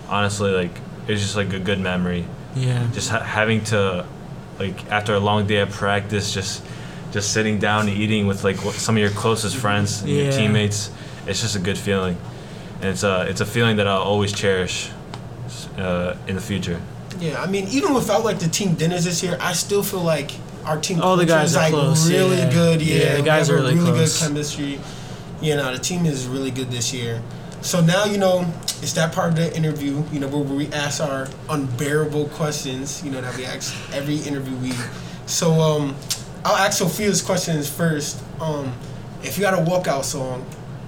honestly, 0.08 0.50
like 0.50 0.72
it's 1.06 1.20
just 1.20 1.36
like 1.36 1.52
a 1.52 1.60
good 1.60 1.78
memory. 1.78 2.26
Yeah. 2.56 2.88
Just 2.92 3.10
ha- 3.10 3.22
having 3.22 3.62
to, 3.64 4.06
like 4.58 4.90
after 4.90 5.14
a 5.14 5.20
long 5.20 5.46
day 5.46 5.58
of 5.58 5.70
practice, 5.70 6.32
just 6.34 6.64
just 7.16 7.32
sitting 7.32 7.58
down 7.58 7.88
and 7.88 7.96
eating 7.96 8.26
with 8.26 8.44
like 8.44 8.56
some 8.56 8.94
of 8.96 9.00
your 9.00 9.11
closest 9.11 9.56
friends 9.56 10.02
and 10.02 10.11
your 10.11 10.30
teammates. 10.30 10.90
It's 11.26 11.40
just 11.40 11.56
a 11.56 11.58
good 11.58 11.78
feeling, 11.78 12.16
and 12.80 12.90
it's 12.90 13.02
a 13.04 13.23
it's 13.23 13.40
a 13.40 13.46
feeling 13.46 13.76
that 13.78 13.88
I'll 13.88 14.02
always 14.02 14.32
cherish 14.32 14.90
uh, 15.78 16.14
in 16.28 16.35
the 16.37 16.42
future. 16.42 16.78
Yeah, 17.18 17.42
I 17.42 17.46
mean, 17.46 17.66
even 17.68 17.94
without 17.94 18.23
like 18.23 18.38
the 18.38 18.49
team 18.49 18.75
dinners 18.75 19.04
this 19.04 19.23
year, 19.23 19.38
I 19.40 19.54
still 19.54 19.82
feel 19.82 20.02
like 20.02 20.30
our 20.66 20.76
team 20.78 21.00
All 21.00 21.16
the 21.16 21.25
guys 21.25 21.50
is 21.52 21.56
are 21.56 21.61
like 21.61 21.73
close, 21.73 22.11
really 22.11 22.37
yeah. 22.37 22.52
good. 22.52 22.82
Yeah, 22.82 22.94
Yeah, 22.96 23.16
the 23.16 23.23
guys 23.23 23.49
are 23.49 23.56
a 23.56 23.62
really 23.62 23.75
really 23.76 23.92
close. 23.92 24.20
good 24.20 24.28
chemistry. 24.28 24.78
You 25.40 25.56
know, 25.56 25.73
the 25.73 25.78
team 25.78 26.04
is 26.04 26.26
really 26.26 26.50
good 26.50 26.70
this 26.70 26.92
year. 26.92 27.23
So 27.62 27.80
now 27.80 28.04
you 28.04 28.18
know 28.18 28.44
it's 28.82 28.92
that 28.92 29.12
part 29.14 29.30
of 29.30 29.37
the 29.37 29.56
interview. 29.56 30.04
You 30.12 30.20
know 30.20 30.28
where 30.28 30.42
we 30.44 30.66
ask 30.73 31.00
our 31.00 31.28
unbearable 31.49 32.28
questions. 32.28 33.02
You 33.02 33.11
know 33.11 33.23
that 33.23 33.35
we 33.38 33.46
ask 33.46 33.75
every 33.94 34.18
interviewee. 34.18 34.76
So 35.26 35.52
um, 35.52 35.96
I'll 36.46 36.56
ask 36.56 36.78
Sophia's 36.78 37.22
questions 37.22 37.68
first. 37.68 38.22
Um, 38.40 38.72
if 39.24 39.37
you 39.37 39.44
had 39.44 39.54
a 39.54 39.64
walkout 39.64 40.04
song, 40.04 40.42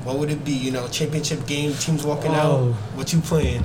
what 0.04 0.16
would 0.18 0.30
it 0.30 0.44
be? 0.44 0.52
You 0.52 0.70
know, 0.70 0.86
championship 0.86 1.46
game, 1.46 1.72
teams 1.74 2.04
walking 2.06 2.30
out. 2.30 2.44
Oh. 2.46 2.72
What 2.94 3.12
you 3.12 3.20
playing? 3.20 3.64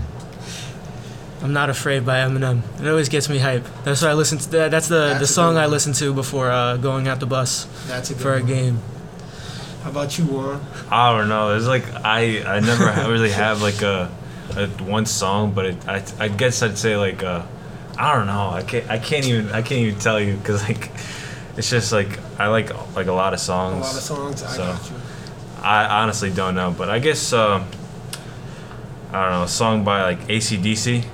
I'm 1.43 1.53
not 1.53 1.69
afraid 1.69 2.06
by 2.06 2.19
Eminem. 2.19 2.62
It 2.82 2.88
always 2.88 3.10
gets 3.10 3.29
me 3.29 3.38
hype. 3.38 3.65
That's 3.84 4.01
what 4.01 4.10
I 4.10 4.13
listen 4.13 4.38
to. 4.39 4.49
that- 4.51 4.71
That's 4.71 4.88
the 4.88 4.95
That's 5.10 5.19
the 5.19 5.27
song 5.27 5.58
I 5.58 5.63
one. 5.63 5.71
listen 5.71 5.93
to 5.93 6.13
before 6.13 6.49
uh, 6.49 6.77
going 6.77 7.08
out 7.08 7.19
the 7.19 7.25
bus 7.27 7.67
That's 7.88 8.10
a 8.10 8.13
good 8.13 8.21
for 8.23 8.34
a 8.34 8.39
one. 8.39 8.45
game. 8.47 8.79
How 9.84 9.89
about 9.91 10.17
you, 10.17 10.23
Juan? 10.25 10.65
I 10.89 11.15
don't 11.15 11.27
know. 11.27 11.56
It's 11.56 11.67
like 11.67 11.84
I 12.06 12.41
I 12.56 12.60
never 12.62 12.86
really 13.12 13.32
have 13.32 13.62
like 13.62 13.82
a, 13.82 14.10
a 14.56 14.67
one 14.84 15.06
song, 15.06 15.51
but 15.53 15.65
it, 15.65 15.88
I 15.88 16.01
I 16.19 16.27
guess 16.29 16.63
I'd 16.63 16.77
say 16.77 16.95
like 16.95 17.21
uh 17.21 17.43
I 17.97 18.15
don't 18.15 18.25
know. 18.27 18.49
I 18.49 18.63
can't 18.63 18.89
I 18.89 18.97
can't 18.97 19.25
even 19.27 19.49
I 19.51 19.62
can't 19.62 19.82
even 19.82 19.99
tell 19.99 20.21
you 20.21 20.38
because 20.38 20.63
like 20.63 20.89
it's 21.58 21.70
just 21.70 21.92
like 21.92 22.20
I 22.39 22.48
like 22.48 22.72
like 22.96 23.08
a 23.08 23.13
lot 23.13 23.34
of 23.34 23.39
songs. 23.39 23.86
A 23.86 23.88
lot 23.88 23.96
of 23.96 24.02
songs. 24.02 24.44
I 24.44 24.48
So 24.58 24.63
got 24.63 24.89
you. 24.89 24.96
I 25.63 26.02
honestly 26.02 26.30
don't 26.32 26.56
know, 26.56 26.72
but 26.78 26.89
I 26.89 27.00
guess 27.00 27.32
uh, 27.34 27.63
I 29.12 29.22
don't 29.24 29.32
know 29.32 29.44
a 29.44 29.48
song 29.48 29.84
by 29.84 30.02
like 30.04 30.28
ACDC 30.28 31.06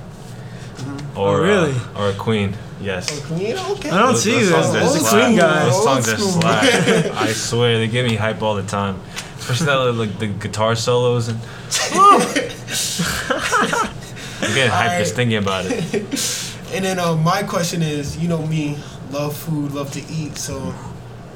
or 1.16 1.38
Oh, 1.38 1.42
really? 1.42 1.72
uh, 1.72 1.98
or 2.00 2.08
a 2.10 2.14
Queen. 2.14 2.56
Yes. 2.80 3.10
Yeah, 3.36 3.62
okay. 3.72 3.90
I 3.90 3.98
don't 3.98 4.12
Those- 4.14 4.22
see 4.22 4.32
those 4.32 4.42
you 4.42 4.50
songs 4.50 4.74
as 4.74 4.74
are 4.74 4.96
as. 4.96 5.08
Queen 5.26 5.36
guy. 5.36 5.64
Those 5.64 5.74
Old 5.74 5.84
songs 5.84 6.08
are 6.08 6.16
school. 6.16 6.40
slap. 6.40 6.64
I 7.14 7.32
swear 7.32 7.78
they 7.78 7.88
give 7.88 8.06
me 8.06 8.16
hype 8.16 8.40
all 8.42 8.54
the 8.54 8.62
time, 8.62 8.98
especially 9.38 9.66
that 9.66 9.92
like 9.92 10.18
the 10.18 10.28
guitar 10.28 10.74
solos 10.74 11.28
and. 11.28 11.38
I'm 14.42 14.54
getting 14.54 14.70
hyped 14.72 14.98
just 14.98 15.14
thinking 15.14 15.36
about 15.36 15.66
it. 15.66 16.46
And 16.72 16.84
then 16.84 17.00
uh, 17.00 17.16
my 17.16 17.42
question 17.42 17.82
is, 17.82 18.16
you 18.16 18.28
know 18.28 18.46
me, 18.46 18.78
love 19.10 19.36
food, 19.36 19.72
love 19.72 19.90
to 19.92 20.00
eat. 20.12 20.36
So, 20.36 20.58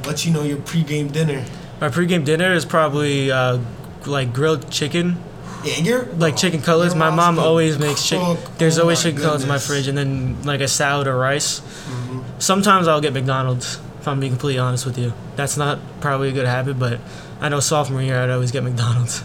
what's 0.04 0.24
you 0.24 0.32
know 0.32 0.42
your 0.42 0.58
pregame 0.58 1.12
dinner? 1.12 1.44
My 1.80 1.88
pregame 1.88 2.24
dinner 2.24 2.52
is 2.52 2.64
probably 2.64 3.30
uh, 3.30 3.58
like 4.06 4.32
grilled 4.32 4.70
chicken, 4.70 5.16
Yeah, 5.64 5.76
you're 5.78 6.04
like 6.06 6.37
chicken 6.37 6.62
cutlets. 6.62 6.94
My 6.94 7.10
mom 7.10 7.38
always 7.38 7.78
makes 7.78 8.06
chicken. 8.08 8.37
There's 8.58 8.78
Oh 8.78 8.82
always 8.82 9.02
chicken 9.02 9.20
cutlets 9.20 9.42
in 9.44 9.48
my 9.48 9.58
fridge, 9.58 9.88
and 9.88 9.96
then 9.96 10.42
like 10.44 10.60
a 10.60 10.68
salad 10.68 11.06
or 11.06 11.16
rice. 11.16 11.60
Mm-hmm. 11.60 12.20
Sometimes 12.38 12.87
I'll 12.88 13.00
get 13.00 13.12
McDonald's. 13.12 13.80
If 14.00 14.08
I'm 14.08 14.20
being 14.20 14.32
completely 14.32 14.58
honest 14.58 14.84
with 14.84 14.98
you, 14.98 15.14
that's 15.34 15.56
not 15.56 15.78
probably 16.00 16.28
a 16.28 16.32
good 16.32 16.46
habit, 16.46 16.78
but 16.78 17.00
I 17.40 17.48
know 17.48 17.60
sophomore 17.60 18.02
year 18.02 18.18
I'd 18.22 18.28
always 18.28 18.50
get 18.52 18.62
McDonald's. 18.62 19.24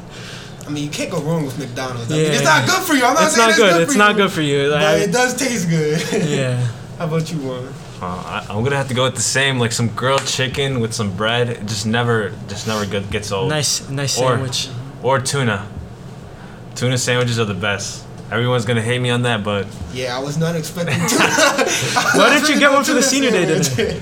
I 0.65 0.69
mean, 0.71 0.85
you 0.85 0.89
can't 0.89 1.12
go 1.12 1.19
wrong 1.21 1.43
with 1.45 1.59
McDonald's. 1.59 2.09
I 2.12 2.15
Yeah. 2.15 2.23
mean, 2.23 2.31
it's 2.33 2.43
not 2.43 2.65
good 2.65 2.83
for 2.83 2.93
you. 2.93 3.03
I'm 3.03 3.13
not 3.15 3.23
It's 3.23 3.35
saying 3.35 3.43
not 3.43 3.49
it's 3.49 3.57
good. 3.59 3.71
good 3.73 3.81
It's 3.81 3.95
not 3.95 4.12
you, 4.12 4.17
good 4.23 4.31
for 4.31 4.41
you. 4.41 4.67
Like, 4.69 4.81
But 4.81 5.01
it 5.01 5.12
does 5.12 5.33
taste 5.35 5.67
good. 5.69 5.99
yeah. 6.29 6.65
How 6.97 7.05
about 7.07 7.29
you, 7.29 7.39
Juan? 7.39 7.73
Uh, 8.01 8.05
I, 8.05 8.45
I'm 8.49 8.63
gonna 8.63 8.77
have 8.77 8.88
to 8.88 8.93
go 8.93 9.03
with 9.03 9.15
the 9.15 9.21
same, 9.21 9.59
like 9.59 9.71
some 9.73 9.89
grilled 9.89 10.25
chicken 10.25 10.79
with 10.79 10.93
some 10.93 11.15
bread. 11.15 11.49
It 11.49 11.65
just 11.65 11.85
never, 11.85 12.29
just 12.47 12.65
never 12.67 12.85
good, 12.85 13.09
gets 13.12 13.31
old. 13.31 13.49
Nice, 13.49 13.89
nice 13.89 14.17
Or- 14.17 14.31
sandwich. 14.31 14.69
Or 15.03 15.19
tuna. 15.19 15.67
Tuna 16.75 16.97
sandwiches 16.97 17.39
are 17.39 17.45
the 17.45 17.53
best. 17.53 18.05
Everyone's 18.31 18.63
gonna 18.65 18.81
hate 18.81 18.99
me 18.99 19.09
on 19.09 19.23
that, 19.23 19.43
but 19.43 19.65
Yeah, 19.93 20.15
I 20.15 20.19
was 20.19 20.38
not 20.38 20.55
expecting 20.55 20.95
to. 20.95 21.15
Why 22.15 22.29
didn't 22.33 22.49
you 22.53 22.59
get 22.59 22.71
one 22.71 22.83
for 22.83 22.93
the 22.93 23.01
senior 23.01 23.31
day 23.31 23.45
dinner? 23.45 23.99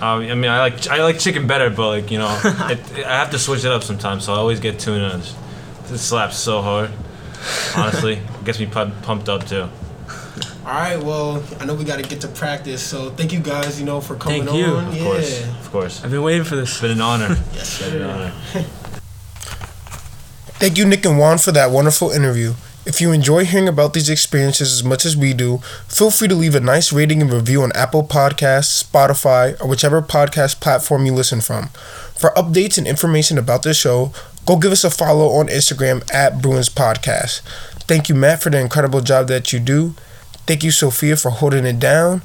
um, 0.00 0.20
I 0.20 0.34
mean, 0.34 0.50
I 0.50 0.60
like 0.60 0.86
I 0.88 1.02
like 1.02 1.18
chicken 1.18 1.46
better, 1.46 1.68
but 1.70 1.88
like 1.88 2.10
you 2.10 2.18
know, 2.18 2.28
it, 2.44 3.04
I 3.04 3.18
have 3.18 3.30
to 3.30 3.38
switch 3.38 3.64
it 3.64 3.70
up 3.72 3.82
sometimes. 3.82 4.24
So 4.24 4.32
I 4.32 4.36
always 4.36 4.60
get 4.60 4.78
tuna. 4.78 5.06
It's- 5.08 5.34
It 5.92 5.98
slaps 5.98 6.36
so 6.38 6.62
hard. 6.62 6.90
Honestly, 7.76 8.14
it 8.14 8.44
gets 8.44 8.58
me 8.58 8.66
pu- 8.66 8.90
pumped 9.02 9.28
up 9.28 9.46
too. 9.46 9.68
All 10.64 10.70
right, 10.70 10.96
well, 10.96 11.42
I 11.60 11.66
know 11.66 11.74
we 11.74 11.84
got 11.84 12.02
to 12.02 12.08
get 12.08 12.22
to 12.22 12.28
practice, 12.28 12.82
so 12.82 13.10
thank 13.10 13.34
you 13.34 13.40
guys, 13.40 13.78
you 13.78 13.84
know, 13.84 14.00
for 14.00 14.16
coming 14.16 14.46
Thank 14.46 14.56
you. 14.56 14.64
on. 14.64 14.86
Of 14.88 14.94
yeah. 14.96 15.04
course, 15.04 15.42
of 15.46 15.70
course. 15.70 16.02
I've 16.02 16.10
been 16.10 16.22
waiting 16.22 16.44
for 16.44 16.56
this. 16.56 16.70
It's 16.70 16.80
been 16.80 16.92
an 16.92 17.02
honor. 17.02 17.28
Yes, 17.52 17.80
It's 17.82 17.90
been 17.90 18.00
an 18.00 18.08
honor. 18.10 18.32
Thank 20.56 20.78
you, 20.78 20.86
Nick 20.86 21.04
and 21.04 21.18
Juan, 21.18 21.36
for 21.36 21.52
that 21.52 21.70
wonderful 21.70 22.10
interview. 22.10 22.54
If 22.86 23.00
you 23.02 23.12
enjoy 23.12 23.44
hearing 23.44 23.68
about 23.68 23.92
these 23.92 24.08
experiences 24.08 24.72
as 24.72 24.82
much 24.82 25.04
as 25.04 25.16
we 25.16 25.34
do, 25.34 25.58
feel 25.86 26.10
free 26.10 26.28
to 26.28 26.34
leave 26.34 26.54
a 26.54 26.60
nice 26.60 26.92
rating 26.94 27.20
and 27.20 27.30
review 27.30 27.62
on 27.62 27.70
Apple 27.74 28.02
Podcasts, 28.06 28.82
Spotify, 28.82 29.60
or 29.60 29.68
whichever 29.68 30.00
podcast 30.00 30.60
platform 30.60 31.04
you 31.04 31.12
listen 31.12 31.42
from. 31.42 31.68
For 32.14 32.30
updates 32.30 32.78
and 32.78 32.86
information 32.86 33.36
about 33.36 33.64
this 33.64 33.76
show, 33.76 34.12
go 34.46 34.56
give 34.56 34.72
us 34.72 34.84
a 34.84 34.90
follow 34.90 35.28
on 35.38 35.48
Instagram 35.48 36.10
at 36.14 36.40
Bruins 36.40 36.70
Podcast. 36.70 37.40
Thank 37.86 38.08
you, 38.08 38.14
Matt, 38.14 38.42
for 38.42 38.48
the 38.48 38.60
incredible 38.60 39.02
job 39.02 39.28
that 39.28 39.52
you 39.52 39.60
do. 39.60 39.94
Thank 40.46 40.62
you, 40.62 40.70
Sophia, 40.70 41.16
for 41.16 41.30
holding 41.30 41.64
it 41.64 41.78
down. 41.78 42.22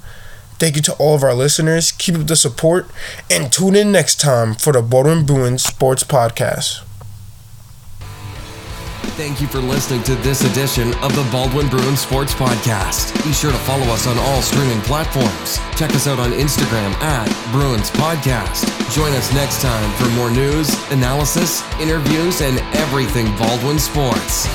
Thank 0.60 0.76
you 0.76 0.82
to 0.84 0.94
all 0.96 1.16
of 1.16 1.24
our 1.24 1.34
listeners. 1.34 1.92
Keep 1.92 2.16
up 2.16 2.28
the 2.28 2.36
support 2.36 2.88
and 3.32 3.52
tune 3.52 3.76
in 3.76 3.94
next 3.94 4.20
time 4.20 4.56
for 4.56 4.74
the 4.74 4.82
Baldwin 4.82 5.26
Bruins 5.26 5.64
Sports 5.64 6.04
Podcast. 6.04 6.84
Thank 9.16 9.42
you 9.42 9.48
for 9.48 9.60
listening 9.60 10.04
to 10.04 10.16
this 10.16 10.50
edition 10.50 10.94
of 10.96 11.14
the 11.16 11.28
Baldwin 11.32 11.68
Bruins 11.68 12.00
Sports 12.02 12.34
Podcast. 12.34 13.14
Be 13.26 13.34
sure 13.34 13.52
to 13.52 13.58
follow 13.60 13.84
us 13.88 14.08
on 14.08 14.18
all 14.18 14.42
streaming 14.42 14.80
platforms. 14.82 15.58
Check 15.78 15.92
us 15.92 16.08
out 16.08 16.20
on 16.20 16.32
Instagram 16.32 16.94
at 17.02 17.28
Bruins 17.52 17.90
Podcast. 17.92 18.64
Join 18.94 19.12
us 19.14 19.34
next 19.34 19.62
time 19.62 19.92
for 19.98 20.10
more 20.16 20.32
news, 20.32 20.70
analysis, 20.92 21.64
interviews, 21.82 22.42
and 22.42 22.60
everything 22.76 23.26
Baldwin 23.38 23.80
sports. 23.80 24.48